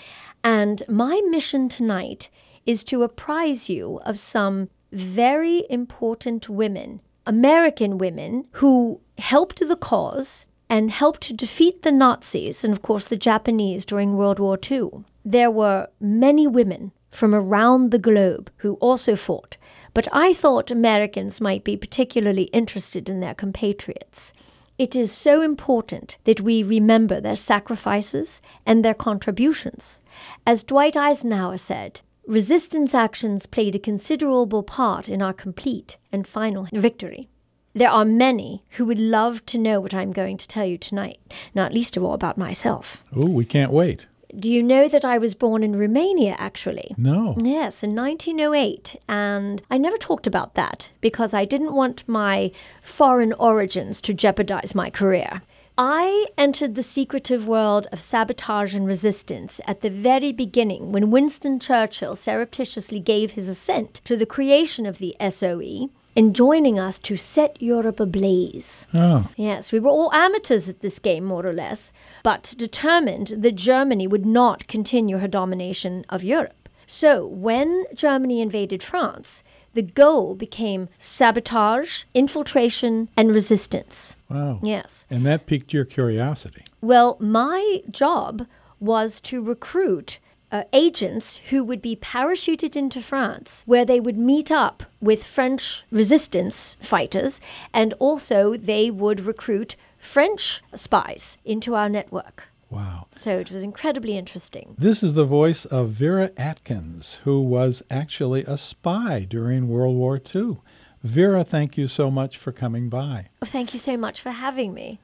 And 0.43 0.81
my 0.87 1.21
mission 1.29 1.67
tonight 1.69 2.29
is 2.65 2.83
to 2.85 3.03
apprise 3.03 3.69
you 3.69 3.99
of 4.05 4.17
some 4.17 4.69
very 4.91 5.65
important 5.69 6.49
women, 6.49 7.01
American 7.25 7.97
women, 7.97 8.45
who 8.53 9.01
helped 9.17 9.59
the 9.67 9.75
cause 9.75 10.45
and 10.69 10.91
helped 10.91 11.21
to 11.21 11.33
defeat 11.33 11.81
the 11.81 11.91
Nazis 11.91 12.63
and, 12.63 12.71
of 12.73 12.81
course, 12.81 13.07
the 13.07 13.17
Japanese 13.17 13.85
during 13.85 14.15
World 14.15 14.39
War 14.39 14.57
II. 14.69 14.89
There 15.25 15.51
were 15.51 15.87
many 15.99 16.47
women 16.47 16.93
from 17.09 17.35
around 17.35 17.91
the 17.91 17.99
globe 17.99 18.49
who 18.57 18.75
also 18.75 19.15
fought, 19.17 19.57
but 19.93 20.07
I 20.11 20.33
thought 20.33 20.71
Americans 20.71 21.41
might 21.41 21.63
be 21.63 21.77
particularly 21.77 22.43
interested 22.45 23.09
in 23.09 23.19
their 23.19 23.35
compatriots. 23.35 24.33
It 24.77 24.95
is 24.95 25.11
so 25.11 25.41
important 25.41 26.17
that 26.23 26.41
we 26.41 26.63
remember 26.63 27.21
their 27.21 27.35
sacrifices 27.35 28.41
and 28.65 28.83
their 28.83 28.93
contributions. 28.93 30.01
As 30.45 30.63
Dwight 30.63 30.97
Eisenhower 30.97 31.57
said, 31.57 32.01
resistance 32.25 32.93
actions 32.93 33.45
played 33.45 33.75
a 33.75 33.79
considerable 33.79 34.63
part 34.63 35.09
in 35.09 35.21
our 35.21 35.33
complete 35.33 35.97
and 36.11 36.25
final 36.25 36.67
victory. 36.73 37.29
There 37.73 37.89
are 37.89 38.05
many 38.05 38.63
who 38.71 38.85
would 38.85 38.99
love 38.99 39.45
to 39.47 39.57
know 39.57 39.79
what 39.79 39.93
I'm 39.93 40.11
going 40.11 40.37
to 40.37 40.47
tell 40.47 40.65
you 40.65 40.77
tonight, 40.77 41.19
not 41.55 41.73
least 41.73 41.95
of 41.95 42.03
all 42.03 42.13
about 42.13 42.37
myself. 42.37 43.03
Oh, 43.15 43.29
we 43.29 43.45
can't 43.45 43.71
wait. 43.71 44.07
Do 44.39 44.51
you 44.51 44.63
know 44.63 44.87
that 44.87 45.05
I 45.05 45.17
was 45.17 45.35
born 45.35 45.63
in 45.63 45.75
Romania, 45.75 46.35
actually? 46.37 46.95
No. 46.97 47.35
Yes, 47.37 47.83
in 47.83 47.95
1908. 47.95 48.95
And 49.07 49.61
I 49.69 49.77
never 49.77 49.97
talked 49.97 50.27
about 50.27 50.55
that 50.55 50.89
because 51.01 51.33
I 51.33 51.45
didn't 51.45 51.73
want 51.73 52.07
my 52.07 52.51
foreign 52.81 53.33
origins 53.33 54.01
to 54.01 54.13
jeopardize 54.13 54.73
my 54.73 54.89
career. 54.89 55.41
I 55.77 56.27
entered 56.37 56.75
the 56.75 56.83
secretive 56.83 57.47
world 57.47 57.87
of 57.91 58.01
sabotage 58.01 58.75
and 58.75 58.85
resistance 58.85 59.61
at 59.65 59.81
the 59.81 59.89
very 59.89 60.31
beginning 60.31 60.91
when 60.91 61.11
Winston 61.11 61.59
Churchill 61.59 62.15
surreptitiously 62.15 62.99
gave 62.99 63.31
his 63.31 63.47
assent 63.47 63.95
to 64.03 64.15
the 64.15 64.25
creation 64.25 64.85
of 64.85 64.97
the 64.97 65.15
SOE 65.29 65.89
and 66.15 66.35
joining 66.35 66.77
us 66.79 66.99
to 66.99 67.15
set 67.17 67.61
Europe 67.61 67.99
ablaze. 67.99 68.85
Oh, 68.93 69.27
Yes, 69.35 69.71
we 69.71 69.79
were 69.79 69.89
all 69.89 70.11
amateurs 70.13 70.67
at 70.69 70.81
this 70.81 70.99
game, 70.99 71.23
more 71.25 71.45
or 71.45 71.53
less, 71.53 71.93
but 72.23 72.53
determined 72.57 73.27
that 73.37 73.55
Germany 73.55 74.07
would 74.07 74.25
not 74.25 74.67
continue 74.67 75.17
her 75.17 75.27
domination 75.27 76.05
of 76.09 76.23
Europe. 76.23 76.69
So, 76.87 77.25
when 77.25 77.85
Germany 77.93 78.41
invaded 78.41 78.83
France, 78.83 79.43
the 79.73 79.81
goal 79.81 80.35
became 80.35 80.89
sabotage, 80.99 82.03
infiltration, 82.13 83.07
and 83.15 83.33
resistance. 83.33 84.15
wow. 84.29 84.59
Yes. 84.61 85.05
And 85.09 85.25
that 85.25 85.45
piqued 85.45 85.71
your 85.71 85.85
curiosity. 85.85 86.63
Well, 86.81 87.15
my 87.21 87.81
job 87.89 88.45
was 88.81 89.21
to 89.21 89.41
recruit 89.41 90.19
uh, 90.51 90.63
agents 90.73 91.37
who 91.49 91.63
would 91.63 91.81
be 91.81 91.95
parachuted 91.95 92.75
into 92.75 93.01
France, 93.01 93.63
where 93.65 93.85
they 93.85 93.99
would 93.99 94.17
meet 94.17 94.51
up 94.51 94.83
with 94.99 95.23
French 95.23 95.83
resistance 95.91 96.75
fighters, 96.81 97.39
and 97.73 97.93
also 97.99 98.57
they 98.57 98.91
would 98.91 99.19
recruit 99.21 99.75
French 99.97 100.61
spies 100.73 101.37
into 101.45 101.75
our 101.75 101.89
network. 101.89 102.43
Wow. 102.69 103.07
So 103.11 103.37
it 103.37 103.51
was 103.51 103.63
incredibly 103.63 104.17
interesting. 104.17 104.75
This 104.77 105.03
is 105.03 105.13
the 105.13 105.25
voice 105.25 105.65
of 105.65 105.89
Vera 105.89 106.31
Atkins, 106.37 107.19
who 107.25 107.41
was 107.41 107.83
actually 107.91 108.43
a 108.45 108.57
spy 108.57 109.25
during 109.29 109.67
World 109.67 109.95
War 109.95 110.21
II. 110.33 110.57
Vera, 111.03 111.43
thank 111.43 111.77
you 111.77 111.87
so 111.87 112.09
much 112.09 112.37
for 112.37 112.51
coming 112.51 112.87
by. 112.87 113.27
Oh, 113.41 113.45
thank 113.45 113.73
you 113.73 113.79
so 113.79 113.97
much 113.97 114.21
for 114.21 114.31
having 114.31 114.73
me. 114.73 114.99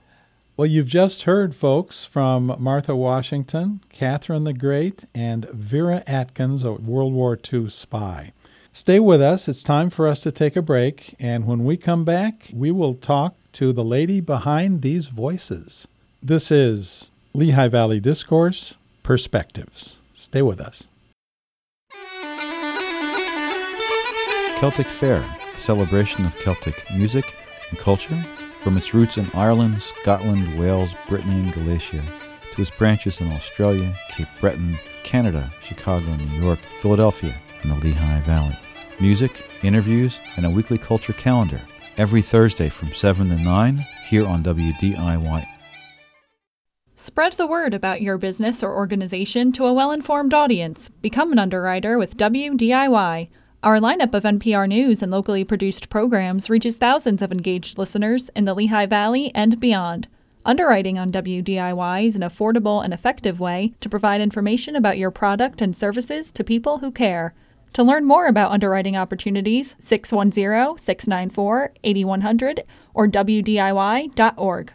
Well, 0.58 0.66
you've 0.66 0.88
just 0.88 1.22
heard, 1.22 1.54
folks, 1.54 2.04
from 2.04 2.56
Martha 2.58 2.96
Washington, 2.96 3.82
Catherine 3.90 4.44
the 4.44 4.54
Great, 4.54 5.06
and 5.14 5.48
Vera 5.52 6.02
Atkins, 6.08 6.64
a 6.64 6.72
World 6.72 7.14
War 7.14 7.38
II 7.54 7.70
spy. 7.70 8.34
Stay 8.74 9.00
with 9.00 9.22
us. 9.22 9.48
It's 9.48 9.62
time 9.62 9.92
for 9.92 10.08
us 10.08 10.20
to 10.22 10.32
take 10.32 10.56
a 10.56 10.64
break. 10.64 11.14
And 11.20 11.46
when 11.46 11.64
we 11.64 11.78
come 11.78 12.04
back, 12.04 12.50
we 12.52 12.72
will 12.72 12.96
talk 12.96 13.36
to 13.52 13.72
the 13.72 13.84
lady 13.84 14.20
behind 14.20 14.82
these 14.82 15.06
voices. 15.06 15.88
This 16.24 16.50
is 16.50 17.12
Lehigh 17.36 17.68
Valley 17.68 18.00
Discourse 18.00 18.78
Perspectives. 19.04 20.00
Stay 20.16 20.42
with 20.42 20.60
us. 20.60 20.88
Celtic 24.60 24.88
Fair, 24.88 25.24
a 25.56 25.60
celebration 25.60 26.26
of 26.26 26.36
Celtic 26.38 26.84
music 26.96 27.36
and 27.70 27.78
culture, 27.78 28.26
from 28.68 28.76
its 28.76 28.94
roots 28.94 29.18
in 29.18 29.26
Ireland, 29.34 29.82
Scotland, 29.82 30.60
Wales, 30.60 30.92
Brittany, 31.08 31.40
and 31.40 31.54
Galicia, 31.54 32.04
to 32.52 32.62
its 32.62 32.70
branches 32.70 33.22
in 33.22 33.32
Australia, 33.32 33.96
Cape 34.10 34.28
Breton, 34.42 34.78
Canada, 35.04 35.50
Chicago, 35.64 36.14
New 36.18 36.44
York, 36.44 36.60
Philadelphia, 36.82 37.34
and 37.62 37.72
the 37.72 37.76
Lehigh 37.76 38.20
Valley. 38.24 38.58
Music, 39.00 39.42
interviews, 39.64 40.20
and 40.36 40.46
a 40.46 40.50
weekly 40.50 40.78
culture 40.78 41.14
calendar 41.14 41.62
every 41.96 42.22
Thursday 42.22 42.68
from 42.68 42.92
7 42.92 43.30
to 43.30 43.42
9 43.42 43.86
here 44.10 44.28
on 44.28 44.44
WDIY 44.44 45.48
Spread 47.00 47.34
the 47.34 47.48
word 47.48 47.74
about 47.74 48.02
your 48.02 48.18
business 48.18 48.62
or 48.62 48.76
organization 48.76 49.54
to 49.54 49.66
a 49.66 49.74
well 49.74 49.92
informed 49.92 50.34
audience. 50.34 50.90
Become 50.90 51.32
an 51.32 51.40
underwriter 51.40 51.98
with 51.98 52.18
WDIY. 52.18 53.30
Our 53.64 53.80
lineup 53.80 54.14
of 54.14 54.22
NPR 54.22 54.68
news 54.68 55.02
and 55.02 55.12
locally 55.12 55.44
produced 55.44 55.90
programs 55.90 56.48
reaches 56.48 56.78
thousands 56.78 57.24
of 57.24 57.32
engaged 57.32 57.80
listeners 57.80 58.30
in 58.36 58.46
the 58.46 58.54
Lehigh 58.54 58.86
Valley 58.86 59.32
and 59.34 59.60
beyond. 59.60 60.08
Underwriting 60.46 61.00
on 61.00 61.12
WDIY 61.12 62.06
is 62.06 62.16
an 62.16 62.22
affordable 62.22 62.84
and 62.84 62.94
effective 62.94 63.40
way 63.40 63.74
to 63.82 63.90
provide 63.90 64.22
information 64.22 64.76
about 64.76 65.00
your 65.00 65.10
product 65.10 65.60
and 65.60 65.76
services 65.76 66.32
to 66.34 66.44
people 66.44 66.78
who 66.78 66.92
care. 66.92 67.34
To 67.74 67.84
learn 67.84 68.06
more 68.06 68.28
about 68.28 68.52
underwriting 68.52 68.96
opportunities, 68.96 69.76
610 69.80 70.78
694 70.78 71.74
8100 71.84 72.64
or 72.94 73.08
WDIY.org. 73.08 74.72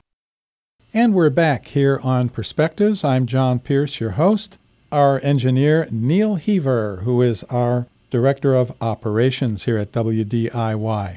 And 0.93 1.15
we're 1.15 1.31
back 1.31 1.67
here 1.67 2.01
on 2.03 2.29
Perspectives. 2.29 3.05
I'm 3.05 3.27
John 3.27 3.61
Pearce, 3.61 4.01
your 4.01 4.11
host. 4.11 4.59
Our 4.91 5.21
engineer, 5.21 5.89
Neil 5.93 6.35
Heaver, 6.35 7.03
who 7.05 7.23
is 7.23 7.45
our 7.45 7.87
Director 8.13 8.55
of 8.55 8.75
Operations 8.83 9.65
here 9.65 9.79
at 9.79 9.91
WDIY. 9.91 11.17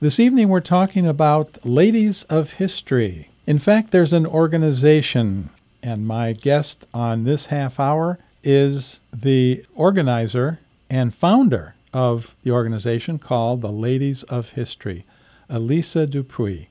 This 0.00 0.18
evening 0.18 0.48
we're 0.48 0.60
talking 0.60 1.06
about 1.06 1.58
Ladies 1.66 2.22
of 2.30 2.54
History. 2.54 3.28
In 3.46 3.58
fact, 3.58 3.90
there's 3.90 4.14
an 4.14 4.24
organization, 4.24 5.50
and 5.82 6.06
my 6.06 6.32
guest 6.32 6.86
on 6.94 7.24
this 7.24 7.46
half 7.46 7.78
hour 7.78 8.18
is 8.42 9.00
the 9.12 9.66
organizer 9.74 10.60
and 10.88 11.14
founder 11.14 11.74
of 11.92 12.34
the 12.42 12.52
organization 12.52 13.18
called 13.18 13.60
the 13.60 13.70
Ladies 13.70 14.22
of 14.22 14.52
History, 14.52 15.04
Alisa 15.50 16.08
Dupuy. 16.08 16.68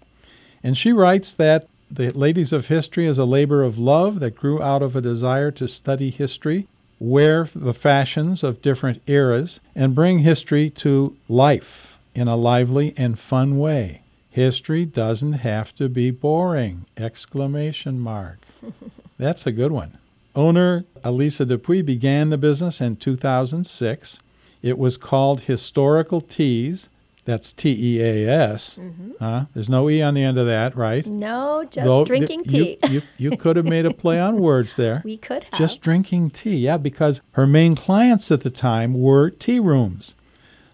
And 0.64 0.80
she 0.80 0.92
writes 0.92 1.32
that 1.36 1.66
the 1.92 2.10
Ladies 2.10 2.52
of 2.52 2.70
History 2.70 3.06
is 3.06 3.20
a 3.20 3.24
labor 3.24 3.62
of 3.62 3.78
love 3.78 4.20
that 4.20 4.36
grew 4.36 4.64
out 4.64 4.82
of 4.82 4.96
a 4.96 5.02
desire 5.02 5.52
to 5.52 5.68
study 5.68 6.10
history, 6.10 6.68
wear 7.00 7.48
the 7.56 7.74
fashions 7.74 8.44
of 8.44 8.62
different 8.62 9.02
eras, 9.08 9.60
and 9.74 9.96
bring 9.96 10.20
history 10.20 10.70
to 10.70 11.16
life 11.28 12.00
in 12.14 12.28
a 12.28 12.36
lively 12.36 12.94
and 12.98 13.18
fun 13.18 13.58
way. 13.58 14.02
History 14.30 14.86
doesn't 14.86 15.34
have 15.34 15.74
to 15.76 15.90
be 15.90 16.12
boring! 16.12 16.86
Exclamation 16.98 18.00
mark. 18.00 18.40
That's 19.18 19.48
a 19.48 19.52
good 19.52 19.72
one. 19.72 19.98
Owner 20.36 20.86
Alisa 21.04 21.48
Dupuy 21.48 21.82
began 21.82 22.30
the 22.30 22.38
business 22.38 22.80
in 22.80 22.96
2006. 22.98 24.20
It 24.62 24.78
was 24.78 24.98
called 24.98 25.42
Historical 25.42 26.22
Teas. 26.22 26.90
That's 27.26 27.54
T 27.54 27.98
E 27.98 28.02
A 28.02 28.30
S. 28.30 28.78
Mm-hmm. 28.78 29.12
Huh? 29.20 29.46
There's 29.54 29.70
no 29.70 29.90
E 29.90 30.02
on 30.02 30.14
the 30.14 30.24
end 30.24 30.38
of 30.40 30.48
that, 30.48 30.76
right? 30.76 31.06
No, 31.06 31.64
just 31.70 31.86
Though 31.86 32.06
drinking 32.06 32.46
th- 32.46 32.80
tea. 32.82 32.88
You, 32.88 33.02
you, 33.18 33.32
you 33.32 33.38
could 33.38 33.56
have 33.56 33.66
made 33.66 33.86
a 33.86 33.94
play 33.94 34.20
on 34.20 34.38
words 34.42 34.76
there. 34.76 35.02
we 35.06 35.18
could 35.18 35.44
have. 35.46 35.60
Just 35.60 35.82
drinking 35.82 36.32
tea, 36.32 36.56
yeah, 36.58 36.78
because 36.78 37.22
her 37.32 37.46
main 37.46 37.76
clients 37.76 38.32
at 38.32 38.42
the 38.42 38.50
time 38.50 38.94
were 39.00 39.30
tea 39.30 39.60
rooms. 39.60 40.16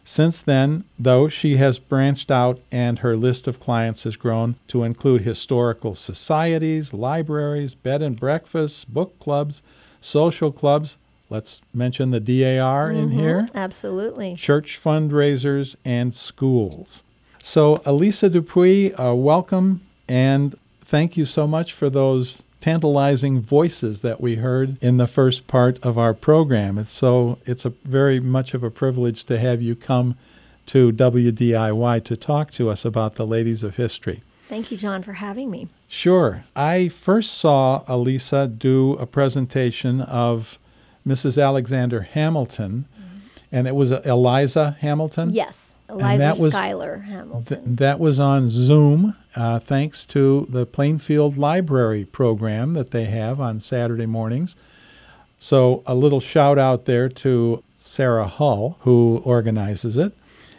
Since 0.07 0.43
then, 0.43 0.85
though, 0.99 1.27
she 1.29 1.57
has 1.57 1.79
branched 1.79 2.29
out 2.29 2.59
and 2.71 2.99
her 2.99 3.17
list 3.17 3.47
of 3.47 3.59
clients 3.59 4.03
has 4.03 4.15
grown 4.15 4.55
to 4.67 4.83
include 4.83 5.23
historical 5.23 5.95
societies, 5.95 6.93
libraries, 6.93 7.73
bed 7.73 8.03
and 8.03 8.17
breakfasts, 8.19 8.85
book 8.85 9.17
clubs, 9.19 9.63
social 9.99 10.51
clubs. 10.51 10.97
Let's 11.29 11.61
mention 11.73 12.11
the 12.11 12.19
DAR 12.19 12.91
in 12.91 13.09
here 13.09 13.47
Absolutely. 13.55 14.35
church 14.35 14.79
fundraisers, 14.81 15.75
and 15.83 16.13
schools. 16.13 17.03
So, 17.41 17.77
Alisa 17.77 18.31
Dupuy, 18.31 18.93
uh, 18.93 19.13
welcome 19.13 19.81
and 20.07 20.55
thank 20.81 21.17
you 21.17 21.25
so 21.25 21.47
much 21.47 21.73
for 21.73 21.89
those 21.89 22.45
tantalizing 22.59 23.41
voices 23.41 24.01
that 24.01 24.21
we 24.21 24.35
heard 24.35 24.81
in 24.81 24.97
the 24.97 25.07
first 25.07 25.45
part 25.47 25.77
of 25.83 25.97
our 25.97 26.13
program. 26.13 26.77
It's 26.77 26.91
so 26.91 27.37
it's 27.45 27.65
a 27.65 27.69
very 27.83 28.19
much 28.19 28.53
of 28.53 28.63
a 28.63 28.71
privilege 28.71 29.23
to 29.25 29.37
have 29.37 29.61
you 29.61 29.75
come 29.75 30.17
to 30.67 30.91
WDIY 30.91 32.03
to 32.05 32.17
talk 32.17 32.51
to 32.51 32.69
us 32.69 32.85
about 32.85 33.15
the 33.15 33.25
ladies 33.25 33.61
of 33.61 33.75
history. 33.75 34.23
Thank 34.47 34.71
you, 34.71 34.77
John, 34.77 35.03
for 35.03 35.13
having 35.13 35.49
me. 35.49 35.67
Sure. 35.87 36.43
I 36.55 36.87
first 36.89 37.35
saw 37.35 37.83
Alisa 37.87 38.57
do 38.57 38.93
a 38.93 39.05
presentation 39.05 40.01
of 40.01 40.57
Mrs. 41.07 41.41
Alexander 41.41 42.01
Hamilton, 42.01 42.85
and 43.51 43.67
it 43.67 43.75
was 43.75 43.91
Eliza 43.91 44.75
Hamilton. 44.79 45.29
Yes, 45.31 45.75
Eliza 45.89 46.17
that 46.17 46.37
was- 46.39 46.53
Schuyler 46.53 46.95
Th- 46.97 47.09
Hamilton. 47.09 47.75
that 47.75 47.99
was 47.99 48.19
on 48.19 48.49
Zoom, 48.49 49.15
uh, 49.35 49.59
thanks 49.59 50.05
to 50.07 50.47
the 50.49 50.65
Plainfield 50.65 51.37
Library 51.37 52.05
program 52.05 52.73
that 52.73 52.91
they 52.91 53.05
have 53.05 53.39
on 53.39 53.61
Saturday 53.61 54.05
mornings. 54.07 54.55
So, 55.37 55.83
a 55.85 55.93
little 55.93 56.19
shout 56.21 56.57
out 56.57 56.85
there 56.85 57.09
to 57.09 57.61
Sarah 57.75 58.27
Hull, 58.27 58.77
who 58.81 59.21
organizes 59.25 59.97
it. 59.97 60.13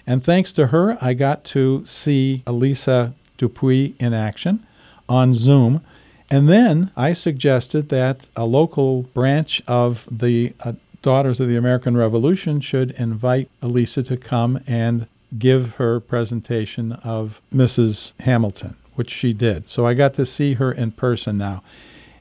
And 0.07 0.23
thanks 0.23 0.53
to 0.53 0.69
her, 0.69 0.97
I 1.01 1.15
got 1.15 1.43
to 1.47 1.83
see 1.87 2.43
Alisa 2.47 3.15
Dupuy 3.39 3.95
in 3.99 4.15
action 4.15 4.65
on 5.09 5.35
Zoom. 5.35 5.81
And 6.31 6.49
then 6.49 6.91
I 6.97 7.13
suggested 7.13 7.89
that 7.91 8.27
a 8.35 8.45
local 8.45 9.03
branch 9.03 9.63
of 9.67 10.09
the 10.11 10.53
uh, 10.61 10.73
Daughters 11.03 11.39
of 11.39 11.47
the 11.47 11.57
American 11.57 11.97
Revolution 11.97 12.61
should 12.61 12.91
invite 12.93 13.49
Alisa 13.63 14.05
to 14.07 14.17
come 14.17 14.59
and 14.67 15.07
give 15.39 15.77
her 15.77 16.01
presentation 16.01 16.93
of 16.93 17.41
Mrs. 17.55 18.13
Hamilton, 18.21 18.75
which 18.97 19.11
she 19.11 19.33
did. 19.33 19.69
So 19.69 19.87
I 19.87 19.95
got 19.95 20.15
to 20.15 20.27
see 20.27 20.55
her 20.55 20.73
in 20.73 20.91
person 20.91 21.39
now. 21.39 21.63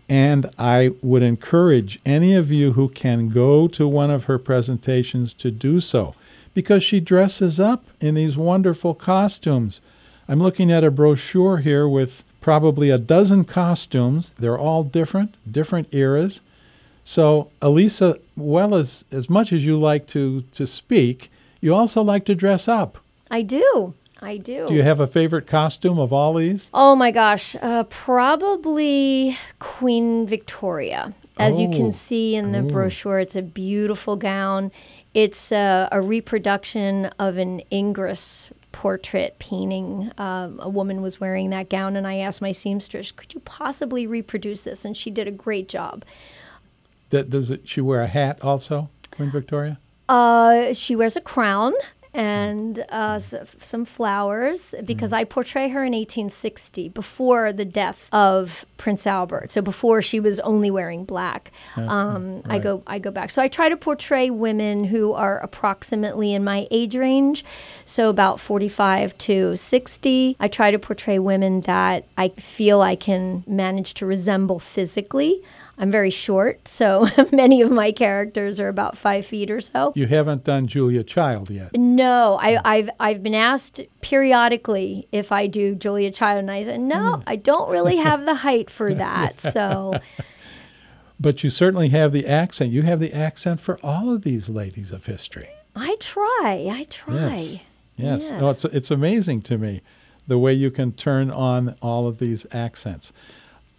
And 0.08 0.48
I 0.60 0.92
would 1.02 1.24
encourage 1.24 2.00
any 2.06 2.36
of 2.36 2.52
you 2.52 2.74
who 2.74 2.90
can 2.90 3.30
go 3.30 3.68
to 3.70 3.88
one 3.88 4.12
of 4.12 4.26
her 4.26 4.38
presentations 4.38 5.34
to 5.36 5.50
do 5.50 5.80
so 5.80 6.14
because 6.54 6.84
she 6.84 7.00
dresses 7.00 7.60
up 7.60 7.86
in 8.00 8.14
these 8.14 8.38
wonderful 8.38 8.94
costumes. 8.94 9.82
I'm 10.28 10.40
looking 10.40 10.72
at 10.72 10.84
a 10.84 10.92
brochure 10.92 11.58
here 11.58 11.88
with 11.88 12.24
probably 12.46 12.92
a 12.92 12.98
dozen 13.00 13.44
costumes. 13.44 14.32
They're 14.38 14.60
all 14.60 14.84
different, 14.84 15.34
different 15.52 15.92
eras. 15.92 16.42
So, 17.04 17.50
Alisa, 17.60 18.20
well 18.38 18.76
as 18.76 19.04
as 19.12 19.28
much 19.32 19.52
as 19.52 19.66
you 19.66 19.80
like 19.80 20.06
to 20.10 20.42
to 20.52 20.68
speak, 20.68 21.32
you 21.60 21.74
also 21.74 22.04
like 22.04 22.24
to 22.26 22.36
dress 22.36 22.68
up. 22.68 23.00
I 23.32 23.42
do. 23.42 23.96
I 24.22 24.38
do. 24.38 24.68
Do 24.68 24.76
you 24.76 24.84
have 24.84 25.00
a 25.00 25.08
favorite 25.08 25.48
costume 25.48 25.98
of 25.98 26.14
all 26.14 26.36
these? 26.36 26.70
Oh 26.72 26.96
my 26.96 27.10
gosh, 27.10 27.56
uh, 27.64 27.84
probably 27.86 29.36
Queen 29.58 30.28
Victoria. 30.28 31.14
As 31.38 31.60
you 31.60 31.68
Oh, 31.68 31.72
can 31.72 31.92
see 31.92 32.36
in 32.36 32.52
the 32.52 32.62
brochure, 32.62 33.20
it's 33.20 33.36
a 33.36 33.42
beautiful 33.42 34.16
gown. 34.16 34.72
It's 35.16 35.52
uh, 35.52 35.90
a 35.92 36.00
reproduction 36.00 37.06
of 37.18 37.38
an 37.38 37.62
Ingres 37.72 38.52
portrait 38.86 39.36
painting. 39.40 40.12
Um, 40.20 40.60
a 40.62 40.70
woman 40.70 41.02
was 41.02 41.20
wearing 41.20 41.50
that 41.50 41.72
gown, 41.72 41.96
and 41.96 42.06
I 42.06 42.18
asked 42.18 42.40
my 42.40 42.52
seamstress, 42.52 43.12
"Could 43.12 43.34
you 43.34 43.40
possibly 43.40 44.06
reproduce 44.06 44.62
this?" 44.62 44.86
And 44.86 44.96
she 44.96 45.10
did 45.10 45.28
a 45.28 45.32
great 45.32 45.68
job. 45.68 46.06
That 47.10 47.32
does 47.32 47.50
it, 47.50 47.68
she 47.68 47.82
wear 47.82 48.02
a 48.02 48.08
hat 48.08 48.38
also, 48.44 48.92
Queen 49.10 49.32
Victoria? 49.32 49.80
Uh, 50.08 50.72
she 50.74 50.96
wears 50.96 51.16
a 51.16 51.22
crown 51.22 51.74
and 52.16 52.80
uh, 52.90 53.14
s- 53.18 53.36
some 53.60 53.86
flowers 53.86 54.74
because 54.86 55.12
I 55.14 55.24
portray 55.26 55.68
her 55.70 55.84
in 55.84 55.92
1860 55.94 56.90
before 56.90 57.52
the 57.54 57.66
death 57.66 58.08
of 58.12 58.66
Prince 58.78 59.06
Albert. 59.06 59.52
So 59.52 59.62
before 59.62 60.02
she 60.02 60.20
was 60.20 60.40
only 60.42 60.72
wearing 60.72 61.04
black. 61.06 61.52
Um, 61.76 62.42
I 62.46 62.60
go 62.60 62.84
I 62.88 63.00
go 63.00 63.12
back. 63.12 63.32
So 63.32 63.42
I 63.42 63.48
try 63.48 63.68
to 63.70 63.78
portray 63.78 64.30
women 64.30 64.86
who 64.86 65.14
are 65.14 65.40
approximately 65.40 66.34
in 66.34 66.44
my 66.44 66.68
age 66.72 66.96
range, 66.96 67.44
so 67.86 68.10
about 68.10 68.40
45 68.40 69.18
to 69.20 69.56
60. 69.56 70.38
I 70.40 70.48
try 70.48 70.72
to 70.72 70.80
portray 70.80 71.20
women 71.20 71.62
that 71.62 72.06
I 72.18 72.30
feel 72.30 72.82
I 72.82 72.96
can 72.96 73.44
manage 73.46 73.94
to 73.96 74.06
resemble 74.06 74.60
physically. 74.60 75.42
I'm 75.78 75.92
very 75.92 76.10
short, 76.10 76.68
so 76.68 77.08
many 77.32 77.62
of 77.62 77.72
my 77.72 77.92
characters 77.92 78.60
are 78.60 78.70
about 78.70 78.98
five 78.98 79.26
feet 79.26 79.52
or 79.52 79.60
so. 79.60 79.92
You 79.96 80.08
haven't 80.08 80.44
done 80.46 80.68
Julia 80.68 81.04
Child 81.04 81.50
yet. 81.50 81.76
No, 81.76 82.40
I, 82.42 82.60
I've 82.64 82.90
I've 83.00 83.22
been 83.24 83.36
asked 83.36 83.82
periodically 84.02 85.08
if 85.12 85.32
I 85.32 85.48
do 85.48 85.76
Julia 85.76 86.12
Child, 86.12 86.40
and 86.40 86.52
I 86.52 86.64
said 86.64 86.80
no, 86.80 87.18
hmm. 87.18 87.24
I 87.28 87.36
don't 87.36 87.70
really 87.70 87.98
have 87.98 88.26
the 88.26 88.36
height 88.48 88.70
for 88.70 88.94
that. 88.94 89.42
So 89.42 90.00
But 91.20 91.44
you 91.44 91.50
certainly 91.50 91.90
have 91.90 92.12
the 92.12 92.26
accent. 92.28 92.72
You 92.72 92.82
have 92.84 93.00
the 93.00 93.14
accent 93.14 93.60
for 93.60 93.80
all 93.82 94.14
of 94.14 94.24
these 94.24 94.50
ladies 94.50 94.92
of 94.92 95.06
history. 95.06 95.50
I 95.76 95.96
try, 96.00 96.70
I 96.72 96.86
try. 96.90 97.36
Yes. 97.36 97.60
Yes. 97.98 98.32
No, 98.32 98.48
Yes. 98.48 98.66
it's, 98.66 98.76
it's 98.76 98.92
amazing 98.92 99.42
to 99.44 99.58
me 99.58 99.82
the 100.28 100.38
way 100.38 100.54
you 100.54 100.72
can 100.72 100.92
turn 100.92 101.32
on 101.32 101.76
all 101.82 102.08
of 102.08 102.20
these 102.20 102.46
accents. 102.52 103.14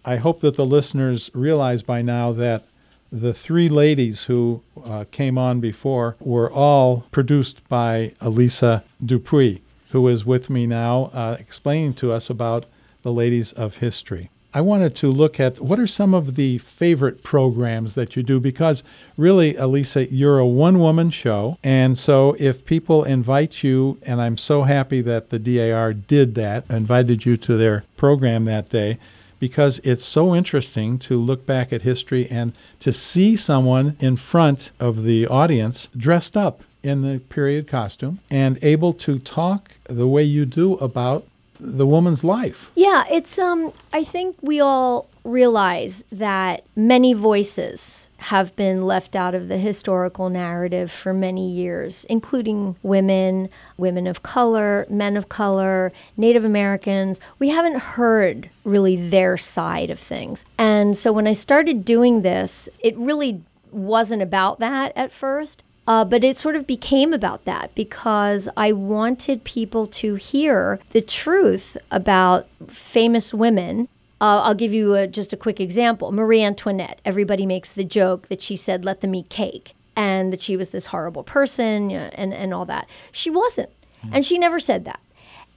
I 0.07 0.15
hope 0.15 0.39
that 0.39 0.55
the 0.55 0.65
listeners 0.65 1.29
realize 1.33 1.83
by 1.83 2.01
now 2.01 2.31
that 2.31 2.63
the 3.11 3.33
three 3.33 3.67
ladies 3.67 4.23
who 4.23 4.63
uh, 4.85 5.03
came 5.11 5.37
on 5.37 5.59
before 5.59 6.15
were 6.21 6.49
all 6.49 7.03
produced 7.11 7.67
by 7.67 8.13
Alisa 8.21 8.83
Dupuy, 9.03 9.61
who 9.89 10.07
is 10.07 10.25
with 10.25 10.49
me 10.49 10.65
now 10.65 11.11
uh, 11.13 11.35
explaining 11.37 11.93
to 11.95 12.13
us 12.13 12.29
about 12.29 12.67
the 13.01 13.11
ladies 13.11 13.51
of 13.51 13.77
history. 13.77 14.29
I 14.53 14.61
wanted 14.61 14.95
to 14.95 15.11
look 15.11 15.41
at 15.41 15.59
what 15.59 15.77
are 15.77 15.85
some 15.85 16.13
of 16.13 16.35
the 16.35 16.57
favorite 16.59 17.21
programs 17.21 17.93
that 17.95 18.15
you 18.15 18.23
do 18.23 18.39
because 18.39 18.85
really, 19.17 19.55
Alisa, 19.55 20.07
you're 20.09 20.39
a 20.39 20.47
one 20.47 20.79
woman 20.79 21.09
show. 21.09 21.57
And 21.65 21.97
so 21.97 22.33
if 22.39 22.63
people 22.63 23.03
invite 23.03 23.61
you, 23.61 23.97
and 24.03 24.21
I'm 24.21 24.37
so 24.37 24.63
happy 24.63 25.01
that 25.01 25.31
the 25.31 25.37
DAR 25.37 25.91
did 25.91 26.35
that, 26.35 26.63
invited 26.69 27.25
you 27.25 27.35
to 27.35 27.57
their 27.57 27.83
program 27.97 28.45
that 28.45 28.69
day, 28.69 28.99
because 29.39 29.79
it's 29.83 30.05
so 30.05 30.35
interesting 30.35 30.97
to 30.99 31.19
look 31.19 31.45
back 31.45 31.71
at 31.71 31.81
history 31.83 32.27
and 32.29 32.53
to 32.79 32.91
see 32.91 33.35
someone 33.35 33.95
in 33.99 34.15
front 34.15 34.71
of 34.79 35.03
the 35.03 35.27
audience 35.27 35.89
dressed 35.95 36.35
up 36.35 36.63
in 36.83 37.01
the 37.01 37.19
period 37.19 37.67
costume 37.67 38.19
and 38.29 38.57
able 38.61 38.93
to 38.93 39.19
talk 39.19 39.73
the 39.85 40.07
way 40.07 40.23
you 40.23 40.45
do 40.45 40.75
about 40.75 41.25
the 41.59 41.85
woman's 41.85 42.23
life. 42.23 42.71
Yeah, 42.75 43.05
it's 43.09 43.37
um 43.39 43.71
I 43.93 44.03
think 44.03 44.37
we 44.41 44.59
all 44.59 45.07
realize 45.23 46.05
that 46.11 46.63
many 46.75 47.13
voices 47.13 48.07
have 48.17 48.55
been 48.55 48.85
left 48.85 49.15
out 49.15 49.35
of 49.35 49.49
the 49.49 49.57
historical 49.57 50.29
narrative 50.29 50.89
for 50.89 51.13
many 51.13 51.51
years, 51.51 52.05
including 52.05 52.75
women, 52.81 53.49
women 53.77 54.07
of 54.07 54.23
color, 54.23 54.85
men 54.89 55.17
of 55.17 55.27
color, 55.29 55.91
Native 56.15 56.45
Americans. 56.45 57.19
We 57.39 57.49
haven't 57.49 57.79
heard 57.79 58.49
really 58.63 58.95
their 58.95 59.37
side 59.37 59.89
of 59.89 59.99
things. 59.99 60.45
And 60.57 60.97
so 60.97 61.11
when 61.11 61.27
I 61.27 61.33
started 61.33 61.83
doing 61.83 62.21
this, 62.21 62.69
it 62.79 62.97
really 62.97 63.43
wasn't 63.71 64.21
about 64.21 64.59
that 64.59 64.93
at 64.95 65.11
first. 65.11 65.63
Uh, 65.87 66.03
but 66.03 66.23
it 66.23 66.37
sort 66.37 66.55
of 66.57 66.67
became 66.67 67.13
about 67.13 67.45
that 67.45 67.73
because 67.73 68.49
I 68.57 68.73
wanted 68.73 69.45
people 69.45 69.87
to 69.87 70.15
hear 70.15 70.79
the 70.89 71.01
truth 71.01 71.77
about 71.89 72.47
famous 72.67 73.33
women. 73.33 73.87
Uh, 74.19 74.41
I'll 74.41 74.53
give 74.55 74.73
you 74.73 74.95
a, 74.95 75.07
just 75.07 75.31
a 75.31 75.37
quick 75.37 75.61
example. 75.61 76.11
Marie 76.11 76.43
Antoinette, 76.43 76.99
everybody 77.05 77.45
makes 77.45 77.71
the 77.71 77.85
joke 77.85 78.27
that 78.27 78.41
she 78.41 78.57
said, 78.57 78.83
let 78.83 78.99
them 78.99 79.15
eat 79.15 79.29
cake, 79.29 79.73
and 79.95 80.33
that 80.33 80.41
she 80.41 80.57
was 80.57 80.71
this 80.71 80.87
horrible 80.87 81.23
person 81.23 81.89
and, 81.91 82.33
and 82.33 82.53
all 82.53 82.65
that. 82.65 82.89
She 83.11 83.29
wasn't. 83.29 83.69
And 84.11 84.25
she 84.25 84.37
never 84.37 84.59
said 84.59 84.85
that. 84.85 84.99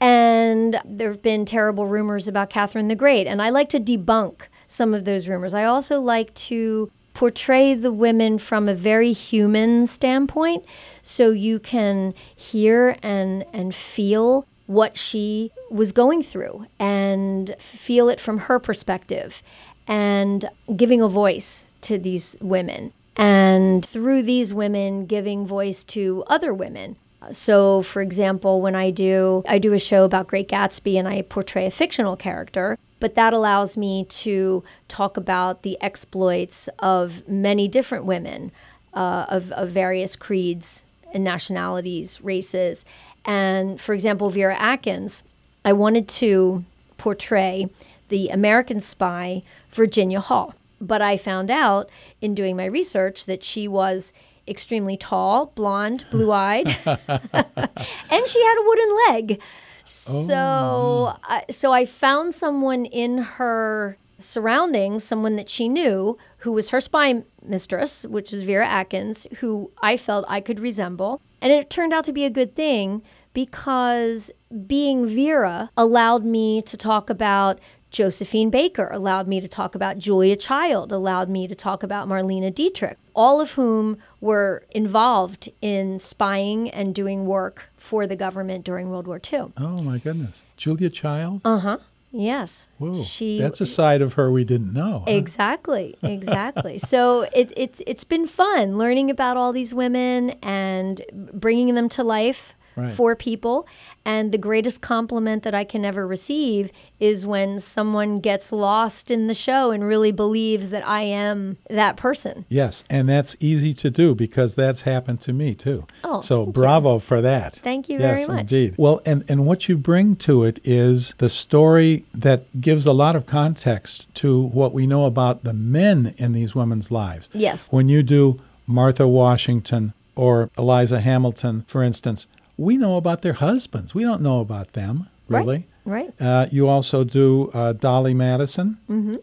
And 0.01 0.81
there 0.85 1.09
have 1.09 1.23
been 1.23 1.45
terrible 1.45 1.87
rumors 1.87 2.27
about 2.27 2.51
Catherine 2.51 2.89
the 2.89 2.95
Great, 2.95 3.27
and 3.27 3.43
I 3.43 3.51
like 3.51 3.69
to 3.71 3.81
debunk 3.81 4.43
some 4.67 4.95
of 4.95 5.05
those 5.05 5.29
rumors. 5.29 5.53
I 5.53 5.65
also 5.65 6.01
like 6.01 6.33
to 6.35 6.91
portray 7.15 7.75
the 7.75 7.93
women 7.93 8.39
from 8.39 8.69
a 8.69 8.75
very 8.75 9.13
human 9.13 9.87
standpoint 9.87 10.65
so 11.03 11.31
you 11.31 11.59
can 11.59 12.15
hear 12.35 12.97
and 13.03 13.45
and 13.53 13.75
feel 13.75 14.47
what 14.67 14.97
she 14.97 15.51
was 15.69 15.91
going 15.91 16.23
through 16.23 16.65
and 16.79 17.57
feel 17.59 18.09
it 18.09 18.21
from 18.21 18.39
her 18.39 18.61
perspective 18.61 19.43
and 19.89 20.49
giving 20.77 21.03
a 21.03 21.09
voice 21.09 21.67
to 21.81 21.99
these 21.99 22.37
women. 22.41 22.93
And 23.17 23.85
through 23.85 24.23
these 24.23 24.55
women 24.55 25.07
giving 25.07 25.45
voice 25.45 25.83
to 25.85 26.23
other 26.29 26.55
women. 26.55 26.95
So 27.33 27.83
for 27.83 28.01
example 28.01 28.63
when 28.63 28.75
i 28.75 28.91
do 28.91 29.43
i 29.47 29.59
do 29.59 29.75
a 29.75 29.79
show 29.79 30.05
about 30.05 30.27
great 30.27 30.49
gatsby 30.49 30.99
and 30.99 31.07
i 31.07 31.21
portray 31.21 31.67
a 31.67 31.71
fictional 31.71 32.17
character 32.17 32.79
but 33.01 33.15
that 33.15 33.33
allows 33.33 33.77
me 33.77 34.05
to 34.05 34.63
talk 34.89 35.17
about 35.17 35.63
the 35.63 35.77
exploits 35.81 36.69
of 36.79 37.27
many 37.29 37.67
different 37.67 38.05
women 38.05 38.53
uh, 38.95 39.27
of, 39.29 39.51
of 39.53 39.71
various 39.71 40.15
creeds 40.17 40.85
and 41.13 41.25
nationalities, 41.25 42.21
races. 42.23 42.85
And 43.25 43.81
for 43.81 43.95
example, 43.95 44.31
Vera 44.31 44.57
Atkins, 44.57 45.23
I 45.65 45.73
wanted 45.73 46.09
to 46.09 46.65
portray 46.99 47.69
the 48.09 48.29
American 48.29 48.81
spy 48.81 49.43
Virginia 49.73 50.21
Hall. 50.21 50.55
But 50.81 51.03
I 51.03 51.17
found 51.17 51.51
out 51.51 51.91
in 52.21 52.35
doing 52.35 52.57
my 52.57 52.65
research 52.65 53.27
that 53.27 53.45
she 53.45 53.69
was 53.69 54.13
extremely 54.49 54.97
tall, 54.97 55.53
blonde, 55.55 56.05
blue 56.11 56.33
eyed, 56.33 56.69
and 56.87 58.29
she 58.29 58.45
had 58.45 58.59
a 58.59 58.65
wooden 58.65 58.99
leg. 59.09 59.41
So, 59.85 60.35
oh. 60.35 61.17
I 61.23 61.45
so 61.51 61.73
I 61.73 61.87
found 61.87 62.35
someone 62.35 62.85
in 62.85 63.19
her 63.19 63.97
surroundings, 64.19 65.05
someone 65.05 65.37
that 65.37 65.49
she 65.49 65.69
knew, 65.69 66.19
who 66.39 66.53
was 66.53 66.71
her 66.71 66.81
spy 66.81 67.23
mistress, 67.43 68.05
which 68.05 68.33
was 68.33 68.43
Vera 68.43 68.67
Atkins, 68.67 69.27
who 69.39 69.71
I 69.83 69.97
felt 69.97 70.25
I 70.29 70.41
could 70.41 70.61
resemble. 70.61 71.21
And 71.41 71.53
it 71.53 71.71
turned 71.71 71.93
out 71.93 72.05
to 72.05 72.13
be 72.13 72.25
a 72.25 72.31
good 72.31 72.55
thing 72.55 73.03
because 73.33 74.31
being 74.67 75.07
Vera 75.07 75.71
allowed 75.77 76.25
me 76.25 76.63
to 76.63 76.77
talk 76.77 77.09
about 77.09 77.59
Josephine 77.91 78.51
Baker, 78.51 78.89
allowed 78.93 79.27
me 79.27 79.41
to 79.41 79.49
talk 79.49 79.75
about 79.75 79.99
Julia 79.99 80.37
Child, 80.37 80.93
allowed 80.93 81.29
me 81.29 81.49
to 81.49 81.55
talk 81.55 81.83
about 81.83 82.09
Marlene 82.09 82.55
Dietrich, 82.55 82.99
all 83.15 83.41
of 83.41 83.53
whom 83.53 83.99
were 84.21 84.65
involved 84.71 85.49
in 85.61 85.99
spying 85.99 86.71
and 86.71 86.95
doing 86.95 87.27
work 87.27 87.71
for 87.77 88.07
the 88.07 88.17
government 88.17 88.65
during 88.65 88.91
World 88.91 89.07
War 89.07 89.21
II. 89.33 89.53
Oh 89.57 89.83
my 89.83 89.99
goodness, 89.99 90.43
Julia 90.57 90.89
Child. 90.91 91.41
Uh 91.45 91.59
huh. 91.59 91.79
Yes. 92.13 92.67
Whoa, 92.79 93.03
She 93.03 93.39
that's 93.39 93.61
a 93.61 93.67
side 93.67 94.03
of 94.03 94.15
her 94.15 94.33
we 94.33 94.43
didn't 94.45 94.73
know. 94.73 95.05
huh? 95.07 95.13
Exactly, 95.13 95.97
exactly. 96.03 96.79
so 96.79 97.23
it, 97.33 97.53
it's 97.57 97.81
it's 97.87 98.05
been 98.05 98.27
fun 98.27 98.79
learning 98.79 99.11
about 99.11 99.37
all 99.37 99.53
these 99.53 99.73
women 99.73 100.31
and 100.43 101.03
bringing 101.33 101.75
them 101.77 101.89
to 101.91 102.03
life 102.03 102.55
Right. 102.81 102.93
for 102.93 103.15
people. 103.17 103.67
And 104.05 104.33
the 104.33 104.39
greatest 104.39 104.81
compliment 104.81 105.43
that 105.43 105.55
I 105.55 105.65
can 105.65 105.85
ever 105.85 106.07
receive 106.07 106.73
is 106.99 107.27
when 107.27 107.61
someone 107.61 108.21
gets 108.21 108.51
lost 108.51 109.11
in 109.11 109.27
the 109.27 109.35
show 109.35 109.71
and 109.73 109.85
really 109.85 110.11
believes 110.11 110.71
that 110.71 110.87
I 110.89 111.03
am 111.03 111.59
that 111.69 111.97
person. 111.99 112.47
Yes, 112.49 112.83
and 112.89 113.09
that's 113.09 113.37
easy 113.41 113.75
to 113.75 113.91
do 113.91 114.15
because 114.15 114.55
that's 114.55 114.83
happened 114.83 115.21
to 115.23 115.35
me 115.35 115.55
too. 115.55 115.87
Oh, 116.03 116.23
so 116.23 116.45
thank 116.45 116.57
you. 116.57 116.63
bravo 116.63 116.99
for 116.99 117.21
that. 117.21 117.57
Thank 117.57 117.89
you 117.91 117.99
yes, 117.99 118.27
very 118.27 118.27
much. 118.27 118.41
indeed. 118.53 118.75
Well, 118.79 119.03
and 119.05 119.23
and 119.29 119.45
what 119.45 119.69
you 119.69 119.77
bring 119.77 120.17
to 120.17 120.45
it 120.45 120.61
is 120.65 121.15
the 121.19 121.29
story 121.29 122.05
that 122.15 122.61
gives 122.61 122.87
a 122.87 122.93
lot 122.93 123.17
of 123.17 123.27
context 123.27 124.07
to 124.17 124.41
what 124.41 124.73
we 124.73 124.87
know 124.87 125.05
about 125.05 125.45
the 125.45 125.53
men 125.53 126.15
in 126.17 126.33
these 126.33 126.55
women's 126.55 126.91
lives. 126.91 127.29
Yes. 127.35 127.69
When 127.71 127.89
you 127.91 128.03
do 128.03 128.41
Martha 128.67 129.07
Washington 129.07 129.93
or 130.17 130.51
Eliza 130.57 131.01
Hamilton, 131.01 131.65
for 131.67 131.83
instance, 131.83 132.27
we 132.61 132.77
know 132.77 132.97
about 132.97 133.23
their 133.23 133.33
husbands. 133.33 133.95
We 133.95 134.03
don't 134.03 134.21
know 134.21 134.41
about 134.41 134.75
them 134.75 135.09
really. 135.29 135.67
Right. 135.85 136.13
Uh, 136.21 136.47
you 136.51 136.69
also 136.69 137.05
do 137.05 137.51
uh, 137.55 137.73
Dolley 137.73 138.15
Madison. 138.15 138.79
Mm-hmm. 138.89 139.17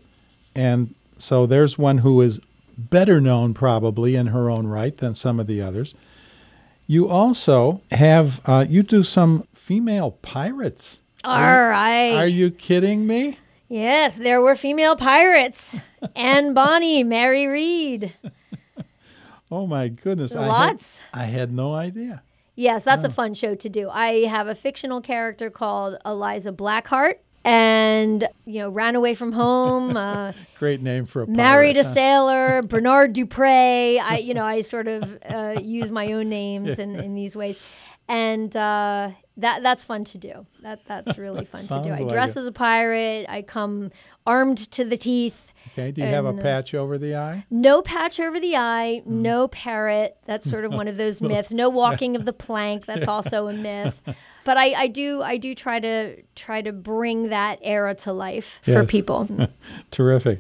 And 0.56 0.96
so 1.18 1.46
there's 1.46 1.78
one 1.78 2.00
who 2.00 2.22
is 2.22 2.40
better 2.78 3.22
known, 3.22 3.54
probably, 3.54 4.16
in 4.16 4.28
her 4.28 4.50
own 4.50 4.68
right 4.68 4.98
than 4.98 5.14
some 5.14 5.40
of 5.40 5.48
the 5.48 5.62
others. 5.62 5.94
You 6.88 7.10
also 7.10 7.82
have, 7.92 8.42
uh, 8.46 8.66
you 8.68 8.82
do 8.82 9.04
some 9.04 9.46
female 9.54 10.12
pirates. 10.22 11.02
All 11.24 11.38
right. 11.68 12.14
Are 12.14 12.28
you 12.28 12.50
kidding 12.50 13.06
me? 13.06 13.38
yes, 13.70 14.16
there 14.18 14.42
were 14.42 14.56
female 14.56 14.96
pirates. 14.96 15.78
Anne 16.16 16.54
Bonny, 16.54 17.04
Mary 17.04 17.48
Read. 17.48 18.14
Oh, 19.50 19.66
my 19.66 19.88
goodness. 19.88 20.36
I 20.36 20.42
had- 20.42 20.48
Lots. 20.50 21.00
I 21.14 21.24
had 21.24 21.54
no 21.54 21.74
idea. 21.74 22.22
Yes, 22.58 22.84
that's 22.84 23.04
a 23.04 23.10
fun 23.10 23.36
show 23.36 23.54
to 23.54 23.70
do. 23.70 23.88
I 23.88 24.26
have 24.26 24.48
a 24.48 24.56
fictional 24.56 25.00
character 25.00 25.52
called 25.52 25.96
Eliza 26.04 26.52
Blackheart, 26.52 27.18
and 27.46 28.28
you 28.46 28.60
know, 28.60 28.70
ran 28.70 28.96
away 28.96 29.14
from 29.14 29.32
home, 29.32 29.96
uh, 29.96 30.32
Great 30.60 30.82
name 30.82 31.06
for 31.06 31.22
a 31.22 31.28
pirate. 31.28 31.38
married 31.38 31.78
a 31.78 31.84
huh? 31.84 31.94
sailor, 31.94 32.62
Bernard 32.68 33.14
Dupre. 33.14 34.00
I, 34.00 34.18
you 34.24 34.34
know, 34.34 34.44
I 34.44 34.62
sort 34.62 34.88
of 34.88 35.20
uh, 35.30 35.60
use 35.62 35.92
my 35.92 36.12
own 36.14 36.30
names 36.30 36.80
in, 36.80 36.96
in 36.96 37.14
these 37.14 37.36
ways, 37.36 37.60
and 38.08 38.56
uh, 38.56 39.12
that 39.38 39.64
that's 39.64 39.84
fun 39.84 40.04
to 40.06 40.18
do. 40.18 40.46
That 40.62 40.82
that's 40.88 41.18
really 41.20 41.46
fun 41.46 41.62
to 41.62 41.88
do. 41.88 41.94
I 41.94 42.00
like 42.00 42.10
dress 42.10 42.36
it. 42.36 42.42
as 42.42 42.46
a 42.48 42.52
pirate. 42.52 43.26
I 43.30 43.42
come 43.42 43.92
armed 44.26 44.70
to 44.72 44.84
the 44.86 44.98
teeth. 44.98 45.52
Okay. 45.74 45.92
Do 45.92 46.02
you 46.02 46.08
have 46.08 46.26
a 46.26 46.30
uh, 46.30 46.42
patch 46.42 46.74
over 46.74 46.98
the 46.98 47.16
eye? 47.16 47.46
No 47.52 47.82
patch 47.82 48.20
over 48.20 48.40
the 48.40 48.56
eye, 48.56 49.02
Hmm. 49.06 49.22
no 49.22 49.48
parrot. 49.50 50.18
That's 50.26 50.50
sort 50.50 50.66
of 50.66 50.72
one 50.74 50.88
of 50.88 50.98
those 51.04 51.22
myths. 51.22 51.52
No 51.52 51.70
walking 51.70 52.16
of 52.16 52.26
the 52.26 52.34
plank. 52.46 52.86
That's 52.86 53.08
also 53.08 53.48
a 53.48 53.54
myth. 53.54 54.02
But 54.44 54.58
I, 54.58 54.74
I 54.84 54.88
do 54.88 55.22
I 55.22 55.38
do 55.38 55.54
try 55.54 55.80
to 55.80 56.22
try 56.36 56.62
to 56.62 56.72
bring 56.72 57.30
that 57.30 57.60
era 57.62 57.94
to 57.96 58.14
life 58.14 58.60
for 58.64 58.86
people. 58.86 59.50
Terrific. 59.92 60.40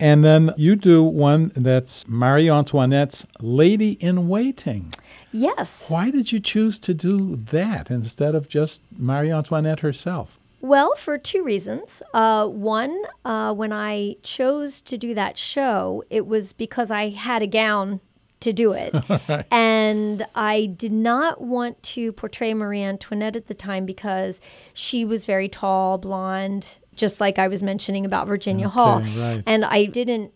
And 0.00 0.22
then 0.24 0.52
you 0.56 0.76
do 0.76 1.02
one 1.02 1.50
that's 1.56 2.06
Marie 2.06 2.48
Antoinette's 2.48 3.26
Lady 3.40 3.92
in 3.92 4.28
Waiting. 4.28 4.92
Yes. 5.32 5.90
Why 5.90 6.10
did 6.10 6.32
you 6.32 6.40
choose 6.40 6.78
to 6.80 6.94
do 6.94 7.36
that 7.50 7.90
instead 7.90 8.34
of 8.34 8.48
just 8.48 8.80
Marie 8.96 9.30
Antoinette 9.30 9.80
herself? 9.80 10.38
Well, 10.60 10.94
for 10.96 11.18
two 11.18 11.44
reasons. 11.44 12.02
Uh, 12.12 12.46
one, 12.48 12.96
uh, 13.24 13.54
when 13.54 13.72
I 13.72 14.16
chose 14.22 14.80
to 14.82 14.98
do 14.98 15.14
that 15.14 15.38
show, 15.38 16.02
it 16.10 16.26
was 16.26 16.52
because 16.52 16.90
I 16.90 17.10
had 17.10 17.42
a 17.42 17.46
gown 17.46 18.00
to 18.40 18.52
do 18.52 18.72
it. 18.72 18.94
And 19.50 20.26
I 20.34 20.66
did 20.66 20.92
not 20.92 21.40
want 21.40 21.82
to 21.94 22.12
portray 22.12 22.54
Marie 22.54 22.82
Antoinette 22.82 23.36
at 23.36 23.46
the 23.46 23.54
time 23.54 23.86
because 23.86 24.40
she 24.72 25.04
was 25.04 25.26
very 25.26 25.48
tall, 25.48 25.98
blonde, 25.98 26.78
just 26.94 27.20
like 27.20 27.38
I 27.38 27.48
was 27.48 27.62
mentioning 27.62 28.04
about 28.04 28.26
Virginia 28.26 28.68
Hall. 28.68 29.00
right. 29.00 29.42
And 29.46 29.64
I 29.64 29.86
didn't, 29.86 30.32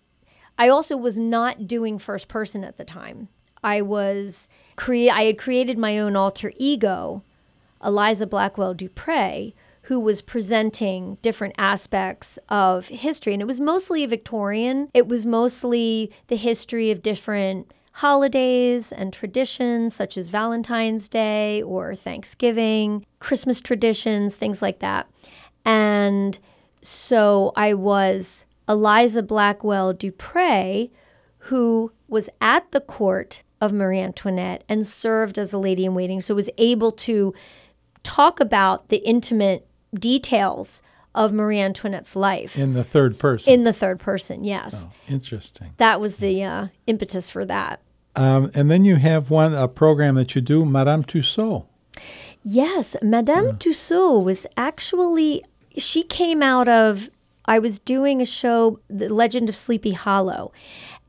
I 0.59 0.69
also 0.69 0.97
was 0.97 1.19
not 1.19 1.67
doing 1.67 1.99
first 1.99 2.29
person 2.29 2.65
at 2.65 2.77
the 2.77 2.85
time. 2.85 3.29
I 3.63 3.83
was 3.83 4.49
crea- 4.77 5.11
I 5.11 5.25
had 5.25 5.39
created 5.39 5.79
my 5.79 5.99
own 5.99 6.17
alter 6.17 6.53
ego, 6.57 7.23
Eliza 7.85 8.27
Blackwell 8.27 8.75
Dupre, 8.75 9.53
who 9.83 9.99
was 9.99 10.23
presenting 10.23 11.19
different 11.23 11.55
aspects 11.59 12.39
of 12.49 12.89
history. 12.89 13.33
And 13.33 13.43
it 13.43 13.47
was 13.47 13.61
mostly 13.61 14.07
Victorian, 14.07 14.89
it 14.95 15.09
was 15.09 15.27
mostly 15.27 16.11
the 16.29 16.37
history 16.37 16.91
of 16.91 17.03
different 17.03 17.73
holidays 17.97 18.91
and 18.91 19.13
traditions, 19.13 19.95
such 19.95 20.17
as 20.17 20.31
Valentine's 20.31 21.09
Day 21.09 21.63
or 21.63 21.95
Thanksgiving, 21.95 23.05
Christmas 23.19 23.61
traditions, 23.61 24.35
things 24.35 24.63
like 24.63 24.79
that. 24.79 25.11
And 25.65 26.39
so 26.81 27.53
I 27.55 27.75
was 27.75 28.47
Eliza 28.69 29.23
Blackwell 29.23 29.93
Dupre, 29.93 30.89
who 31.39 31.93
was 32.09 32.31
at 32.41 32.71
the 32.71 32.81
court 32.81 33.43
of 33.63 33.73
Marie 33.73 34.01
Antoinette 34.01 34.65
and 34.69 34.85
served 34.85 35.39
as 35.39 35.53
a 35.53 35.59
lady 35.59 35.85
in 35.85 35.95
waiting. 35.95 36.21
So 36.21 36.35
was 36.35 36.51
able 36.59 36.91
to 36.93 37.33
talk 38.03 38.41
about 38.41 38.89
the 38.89 38.97
intimate 38.99 39.67
details 39.95 40.83
of 41.15 41.33
Marie 41.33 41.61
Antoinette's 41.61 42.17
life 42.17 42.59
In 42.59 42.75
the 42.75 42.83
third 42.83 43.19
person. 43.19 43.53
in 43.53 43.65
the 43.65 43.73
third 43.73 44.01
person. 44.01 44.43
Yes. 44.43 44.89
oh, 44.89 44.93
interesting. 45.09 45.71
That 45.77 46.01
was 46.01 46.17
the 46.17 46.43
uh, 46.43 46.67
impetus 46.89 47.31
for 47.31 47.45
that. 47.45 47.81
Um, 48.17 48.51
and 48.55 48.69
then 48.71 48.85
you 48.85 48.97
have 48.97 49.31
one 49.31 49.55
a 49.55 49.69
program 49.69 50.17
that 50.17 50.35
you 50.35 50.41
do, 50.41 50.65
Madame 50.65 51.05
Tussaud. 51.05 51.67
Yes, 52.43 52.97
Madame 53.01 53.57
Tussaud 53.59 54.19
was 54.19 54.47
actually 54.57 55.45
she 55.79 56.03
came 56.03 56.43
out 56.43 56.69
of 56.69 57.09
I 57.45 57.59
was 57.61 57.79
doing 57.79 58.21
a 58.21 58.27
show, 58.27 58.81
The 58.89 59.09
Legend 59.09 59.49
of 59.49 59.57
Sleepy 59.57 59.93
Hollow. 59.93 60.53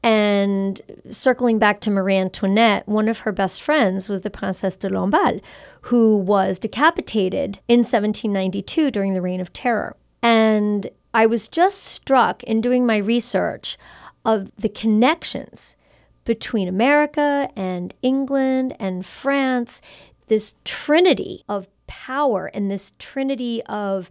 And 0.04 0.82
circling 1.10 1.60
back 1.60 1.80
to 1.82 1.90
Marie 1.90 2.18
Antoinette, 2.18 2.86
one 2.88 3.08
of 3.08 3.20
her 3.20 3.32
best 3.32 3.62
friends 3.62 4.10
was 4.10 4.22
the 4.22 4.30
Princesse 4.30 4.76
de 4.76 4.90
Lamballe, 4.90 5.42
who 5.84 6.18
was 6.18 6.60
decapitated 6.60 7.60
in 7.70 7.80
1792 7.80 8.92
during 8.92 9.14
the 9.14 9.22
Reign 9.22 9.40
of 9.40 9.54
Terror. 9.54 9.96
And 10.22 10.90
I 11.14 11.26
was 11.26 11.48
just 11.48 11.84
struck 11.84 12.44
in 12.44 12.60
doing 12.60 12.86
my 12.86 12.98
research 12.98 13.78
of 14.26 14.52
the 14.58 14.70
connections 14.70 15.78
between 16.26 16.68
America 16.68 17.50
and 17.56 17.94
England 18.02 18.76
and 18.80 19.06
France, 19.06 19.82
this 20.28 20.54
trinity 20.66 21.44
of 21.48 21.68
power 21.88 22.48
and 22.48 22.70
this 22.70 22.92
trinity 23.00 23.62
of 23.64 24.10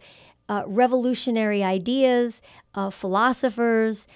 uh, 0.48 0.62
revolutionary 0.66 1.64
ideas, 1.64 2.42
uh, 2.74 2.90
philosophers, 2.90 4.06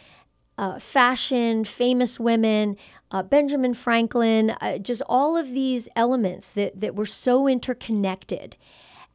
uh, 0.59 0.79
fashion, 0.79 1.65
famous 1.65 2.19
women, 2.19 2.77
uh, 3.11 3.23
Benjamin 3.23 3.75
Franklin, 3.75 4.51
uh, 4.61 4.79
just 4.79 5.03
all 5.07 5.37
of 5.37 5.53
these 5.53 5.89
elements 5.95 6.51
that, 6.53 6.81
that 6.81 6.97
were 6.97 7.07
so 7.07 7.47
interconnected. 7.47 8.57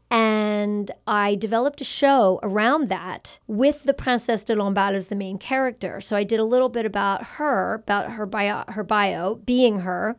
And 0.09 0.91
I 1.07 1.35
developed 1.35 1.79
a 1.79 1.85
show 1.85 2.39
around 2.43 2.89
that 2.89 3.39
with 3.47 3.83
the 3.83 3.93
Princesse 3.93 4.43
de 4.43 4.55
Lamballe 4.55 4.95
as 4.95 5.07
the 5.07 5.15
main 5.15 5.37
character. 5.37 6.01
So 6.01 6.17
I 6.17 6.23
did 6.23 6.39
a 6.39 6.45
little 6.45 6.67
bit 6.67 6.85
about 6.85 7.23
her, 7.23 7.75
about 7.75 8.11
her 8.11 8.25
bio, 8.25 8.65
her 8.67 8.83
bio, 8.83 9.35
being 9.35 9.79
her, 9.79 10.17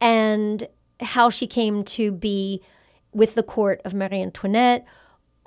and 0.00 0.66
how 1.00 1.30
she 1.30 1.46
came 1.46 1.84
to 1.84 2.10
be 2.10 2.60
with 3.12 3.34
the 3.34 3.42
court 3.42 3.80
of 3.84 3.94
Marie 3.94 4.22
Antoinette, 4.22 4.84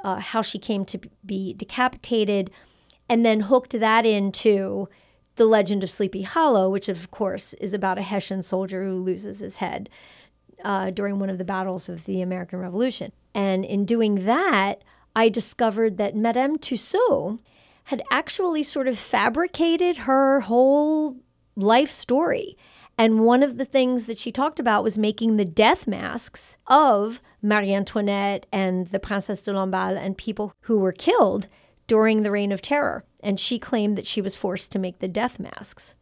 uh, 0.04 0.18
how 0.18 0.42
she 0.42 0.60
came 0.60 0.86
to 0.86 1.00
be 1.26 1.54
decapitated, 1.54 2.52
and 3.10 3.26
then 3.26 3.42
hooked 3.42 3.78
that 3.80 4.06
into 4.06 4.88
the 5.36 5.46
legend 5.46 5.84
of 5.84 5.92
Sleepy 5.92 6.22
Hollow, 6.22 6.70
which 6.70 6.90
of 6.90 7.12
course 7.12 7.54
is 7.56 7.74
about 7.74 7.98
a 7.98 8.04
Hessian 8.04 8.44
soldier 8.44 8.84
who 8.84 8.96
loses 8.96 9.40
his 9.40 9.58
head 9.58 9.90
uh, 10.64 10.92
during 10.92 11.20
one 11.20 11.30
of 11.30 11.38
the 11.38 11.44
battles 11.44 11.90
of 11.90 12.06
the 12.06 12.22
American 12.22 12.60
Revolution. 12.60 13.12
And 13.34 13.66
in 13.66 13.86
doing 13.86 14.26
that, 14.26 14.84
I 15.16 15.30
discovered 15.30 15.98
that 15.98 16.16
Madame 16.16 16.58
Tussaud 16.58 17.40
had 17.86 18.02
actually 18.12 18.64
sort 18.64 18.88
of 18.88 18.98
fabricated 18.98 19.98
her 19.98 20.42
whole 20.42 21.18
life 21.56 21.92
story. 21.92 22.58
And 22.98 23.26
one 23.26 23.44
of 23.44 23.58
the 23.58 23.66
things 23.66 24.06
that 24.06 24.20
she 24.20 24.32
talked 24.32 24.60
about 24.60 24.84
was 24.84 24.98
making 24.98 25.38
the 25.38 25.46
death 25.46 25.88
masks 25.88 26.58
of 26.68 27.22
Marie 27.42 27.74
Antoinette 27.74 28.46
and 28.52 28.88
the 28.88 29.00
Princesse 29.00 29.42
de 29.42 29.52
Lamballe 29.52 29.98
and 29.98 30.18
people 30.18 30.54
who 30.62 30.78
were 30.78 30.92
killed 30.92 31.48
during 31.88 32.24
the 32.24 32.32
Reign 32.32 32.52
of 32.52 32.62
Terror. 32.62 33.04
And 33.22 33.40
she 33.40 33.60
claimed 33.60 33.98
that 33.98 34.08
she 34.08 34.22
was 34.22 34.36
forced 34.36 34.72
to 34.72 34.80
make 34.80 35.00
the 35.00 35.08
death 35.08 35.40
masks. 35.40 35.96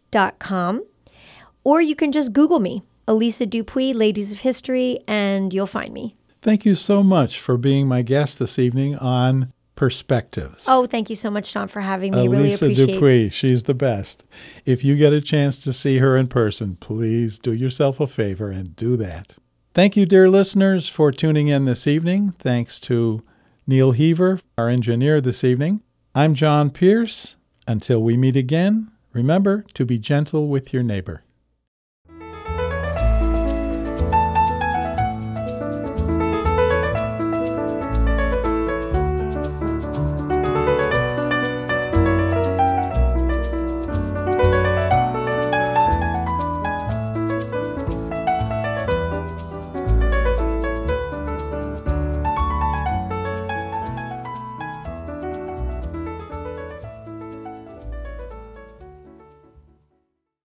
Or 1.63 1.81
you 1.81 1.95
can 1.95 2.11
just 2.11 2.33
Google 2.33 2.59
me, 2.59 2.83
Alisa 3.07 3.49
Dupuy, 3.49 3.93
Ladies 3.93 4.31
of 4.31 4.39
History, 4.41 4.99
and 5.07 5.53
you'll 5.53 5.67
find 5.67 5.93
me. 5.93 6.15
Thank 6.41 6.65
you 6.65 6.75
so 6.75 7.03
much 7.03 7.39
for 7.39 7.57
being 7.57 7.87
my 7.87 8.01
guest 8.01 8.39
this 8.39 8.59
evening 8.59 8.97
on 8.97 9.51
Perspectives. 9.75 10.65
Oh, 10.67 10.85
thank 10.85 11.09
you 11.09 11.15
so 11.15 11.31
much, 11.31 11.47
Sean, 11.47 11.67
for 11.67 11.81
having 11.81 12.13
me. 12.13 12.27
really 12.27 12.51
Alisa 12.51 12.55
appreciate 12.55 12.93
Dupuy, 12.93 13.29
she's 13.31 13.63
the 13.63 13.73
best. 13.73 14.23
If 14.65 14.83
you 14.83 14.95
get 14.95 15.13
a 15.13 15.21
chance 15.21 15.63
to 15.63 15.73
see 15.73 15.97
her 15.97 16.15
in 16.15 16.27
person, 16.27 16.75
please 16.75 17.39
do 17.39 17.51
yourself 17.51 17.99
a 17.99 18.05
favor 18.05 18.51
and 18.51 18.75
do 18.75 18.95
that. 18.97 19.33
Thank 19.73 19.97
you, 19.97 20.05
dear 20.05 20.29
listeners, 20.29 20.87
for 20.87 21.11
tuning 21.11 21.47
in 21.47 21.65
this 21.65 21.87
evening. 21.87 22.35
Thanks 22.37 22.79
to 22.81 23.23
Neil 23.65 23.93
Heaver, 23.93 24.39
our 24.59 24.69
engineer 24.69 25.19
this 25.19 25.43
evening. 25.43 25.81
I'm 26.13 26.35
John 26.35 26.69
Pearce. 26.69 27.35
Until 27.65 28.03
we 28.03 28.15
meet 28.15 28.35
again, 28.35 28.91
remember 29.13 29.63
to 29.73 29.85
be 29.85 29.97
gentle 29.97 30.47
with 30.47 30.73
your 30.73 30.83
neighbor. 30.83 31.23